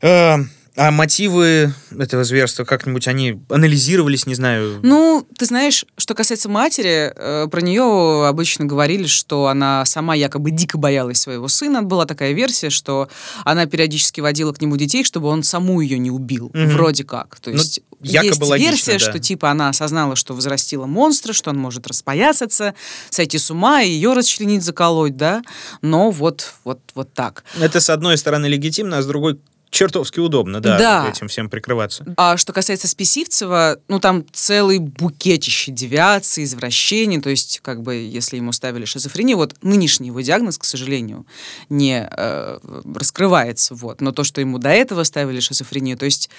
Э, 0.02 0.36
А 0.76 0.90
мотивы 0.90 1.72
этого 1.96 2.24
зверства 2.24 2.64
как-нибудь 2.64 3.06
они 3.06 3.40
анализировались, 3.48 4.26
не 4.26 4.34
знаю. 4.34 4.80
Ну, 4.82 5.24
ты 5.38 5.46
знаешь, 5.46 5.84
что 5.96 6.14
касается 6.14 6.48
матери, 6.48 7.12
э, 7.14 7.46
про 7.48 7.60
нее 7.60 8.26
обычно 8.26 8.64
говорили, 8.64 9.06
что 9.06 9.46
она 9.46 9.84
сама 9.84 10.16
якобы 10.16 10.50
дико 10.50 10.76
боялась 10.76 11.20
своего 11.20 11.46
сына. 11.46 11.84
Была 11.84 12.06
такая 12.06 12.32
версия, 12.32 12.70
что 12.70 13.08
она 13.44 13.66
периодически 13.66 14.20
водила 14.20 14.52
к 14.52 14.60
нему 14.60 14.76
детей, 14.76 15.04
чтобы 15.04 15.28
он 15.28 15.44
саму 15.44 15.80
ее 15.80 15.96
не 16.00 16.10
убил. 16.10 16.50
Мгм. 16.52 16.70
Вроде 16.70 17.04
как. 17.04 17.38
То 17.38 17.50
Ну, 17.50 17.56
есть 17.58 17.80
якобы 18.00 18.26
есть 18.30 18.42
логично, 18.42 18.70
версия, 18.70 18.92
да. 18.94 18.98
что 18.98 19.20
типа 19.20 19.50
она 19.52 19.68
осознала, 19.68 20.16
что 20.16 20.34
возрастила 20.34 20.86
монстра, 20.86 21.32
что 21.32 21.50
он 21.50 21.56
может 21.56 21.86
распоясаться, 21.86 22.74
сойти 23.10 23.38
с 23.38 23.48
ума 23.48 23.82
и 23.82 23.90
ее 23.90 24.12
расчленить, 24.12 24.64
заколоть, 24.64 25.16
да. 25.16 25.42
Но 25.82 26.10
вот, 26.10 26.54
вот, 26.64 26.80
вот 26.96 27.12
так. 27.14 27.44
Это 27.60 27.78
с 27.80 27.88
одной 27.90 28.18
стороны 28.18 28.46
легитимно, 28.46 28.98
а 28.98 29.02
с 29.02 29.06
другой 29.06 29.38
чертовски 29.74 30.20
удобно, 30.20 30.60
да, 30.60 30.78
Да. 30.78 31.08
этим 31.08 31.28
всем 31.28 31.50
прикрываться. 31.50 32.04
А 32.16 32.36
что 32.36 32.52
касается 32.52 32.86
Списивцева, 32.86 33.78
ну 33.88 33.98
там 33.98 34.24
целый 34.32 34.78
букетище 34.78 35.72
девиаций, 35.72 36.44
извращений, 36.44 37.20
то 37.20 37.28
есть 37.28 37.60
как 37.62 37.82
бы 37.82 37.94
если 37.96 38.36
ему 38.36 38.52
ставили 38.52 38.84
шизофрению, 38.84 39.36
вот 39.36 39.56
нынешний 39.62 40.08
его 40.08 40.20
диагноз, 40.20 40.58
к 40.58 40.64
сожалению, 40.64 41.26
не 41.68 42.08
э, 42.08 42.58
раскрывается, 42.94 43.74
вот, 43.74 44.00
но 44.00 44.12
то, 44.12 44.22
что 44.22 44.40
ему 44.40 44.58
до 44.58 44.68
этого 44.68 45.02
ставили 45.02 45.40
шизофрению, 45.40 45.98
то 45.98 46.04
есть 46.04 46.30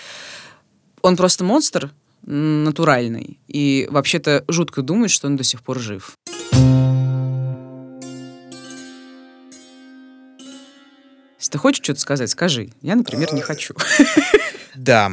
он 1.01 1.17
просто 1.17 1.43
монстр 1.43 1.91
натуральный, 2.23 3.37
и 3.47 3.87
вообще-то 3.91 4.45
жутко 4.47 4.81
думать, 4.81 5.11
что 5.11 5.27
он 5.27 5.35
до 5.35 5.43
сих 5.43 5.61
пор 5.61 5.79
жив. 5.79 6.15
Если 11.45 11.51
ты 11.51 11.57
хочешь 11.59 11.83
что-то 11.83 11.99
сказать, 11.99 12.31
скажи. 12.31 12.71
Я, 12.81 12.95
например, 12.95 13.31
не 13.31 13.41
хочу. 13.41 13.75
Да. 14.73 15.11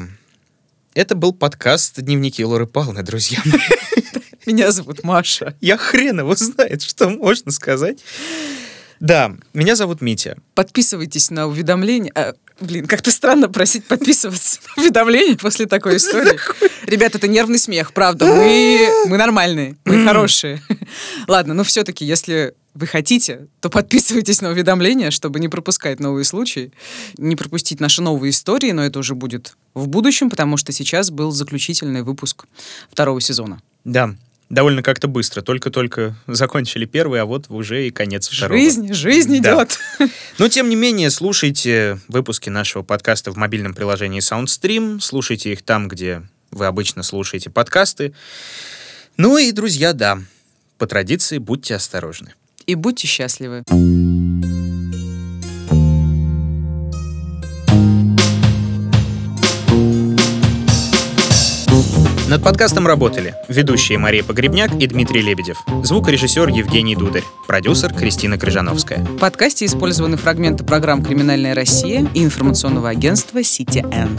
Это 0.95 1.15
был 1.15 1.35
подкаст 1.35 2.01
«Дневники 2.01 2.43
Лоры 2.43 2.67
Павловны», 2.67 3.03
друзья 3.03 3.39
мои. 3.45 3.61
Меня 4.47 4.73
зовут 4.73 5.05
Маша. 5.05 5.55
Я 5.61 5.77
хрен 5.77 6.21
его 6.21 6.35
знает, 6.35 6.81
что 6.81 7.11
можно 7.11 7.53
сказать. 7.53 8.03
Да, 8.99 9.35
меня 9.53 9.77
зовут 9.77 10.01
Митя. 10.01 10.39
Подписывайтесь 10.55 11.31
на 11.31 11.49
уведомления. 11.49 12.11
А, 12.15 12.33
блин, 12.61 12.87
как-то 12.87 13.11
странно 13.11 13.51
просить 13.51 13.85
подписываться 13.85 14.61
на 14.77 14.85
уведомления 14.85 15.37
после 15.37 15.67
такой 15.67 15.99
истории. 15.99 16.39
Ребята, 16.87 17.19
это 17.19 17.29
нервный 17.29 17.59
смех, 17.59 17.93
правда. 17.93 18.25
Мы, 18.25 18.89
мы 19.07 19.19
нормальные, 19.19 19.77
мы 19.85 20.07
хорошие. 20.07 20.63
Ладно, 21.29 21.53
ну 21.53 21.63
все-таки, 21.63 22.07
если 22.07 22.55
вы 22.75 22.87
хотите, 22.87 23.49
то 23.61 23.69
подписывайтесь 23.69 24.41
на 24.41 24.51
уведомления, 24.51 25.11
чтобы 25.11 25.41
не 25.41 25.49
пропускать 25.49 26.01
новые 26.01 26.25
случаи, 26.25 26.73
не 27.19 27.37
пропустить 27.37 27.81
наши 27.81 28.01
новые 28.03 28.31
истории, 28.31 28.71
но 28.73 28.85
это 28.85 28.99
уже 28.99 29.15
будет 29.15 29.57
в 29.75 29.89
будущем, 29.89 30.31
потому 30.31 30.57
что 30.57 30.73
сейчас 30.73 31.11
был 31.11 31.31
заключительный 31.33 32.03
выпуск 32.03 32.47
второго 32.91 33.21
сезона. 33.21 33.61
Да, 33.85 34.15
довольно 34.49 34.83
как-то 34.83 35.07
быстро. 35.09 35.43
Только-только 35.43 36.17
закончили 36.27 36.85
первый, 36.87 37.21
а 37.21 37.25
вот 37.27 37.47
уже 37.51 37.87
и 37.87 37.91
конец 37.91 38.29
второго. 38.29 38.59
Жизнь, 38.59 38.93
жизнь 38.95 39.41
Да. 39.41 39.65
идет. 39.65 39.79
Но, 40.39 40.49
тем 40.49 40.69
не 40.71 40.77
менее, 40.77 41.11
слушайте 41.11 41.99
выпуски 42.09 42.49
нашего 42.49 42.83
подкаста 42.83 43.33
в 43.33 43.37
мобильном 43.37 43.75
приложении 43.75 44.21
SoundStream, 44.21 45.01
слушайте 45.01 45.53
их 45.53 45.63
там, 45.63 45.89
где 45.89 46.23
вы 46.51 46.67
обычно 46.67 47.03
слушаете 47.03 47.51
подкасты. 47.51 48.13
Ну 49.17 49.37
и, 49.39 49.53
друзья, 49.53 49.93
да, 49.93 50.21
по 50.79 50.87
традиции 50.87 51.39
будьте 51.39 51.75
осторожны. 51.75 52.35
И 52.67 52.75
будьте 52.75 53.07
счастливы. 53.07 53.65
Над 62.33 62.43
подкастом 62.43 62.87
работали 62.87 63.35
ведущие 63.49 63.99
Мария 63.99 64.25
Погребняк 64.25 64.75
и 64.81 64.87
Дмитрий 64.87 65.21
Лебедев, 65.21 65.59
звукорежиссер 65.85 66.49
Евгений 66.49 66.97
Дударь, 66.97 67.25
продюсер 67.47 67.93
Кристина 67.93 68.39
Крыжановская. 68.39 69.05
В 69.05 69.19
подкасте 69.19 69.67
использованы 69.67 70.17
фрагменты 70.17 70.65
программ 70.65 71.05
«Криминальная 71.05 71.55
Россия» 71.55 72.09
и 72.15 72.25
информационного 72.25 72.89
агентства 72.89 73.43
«Сити 73.43 73.85
Н». 73.93 74.17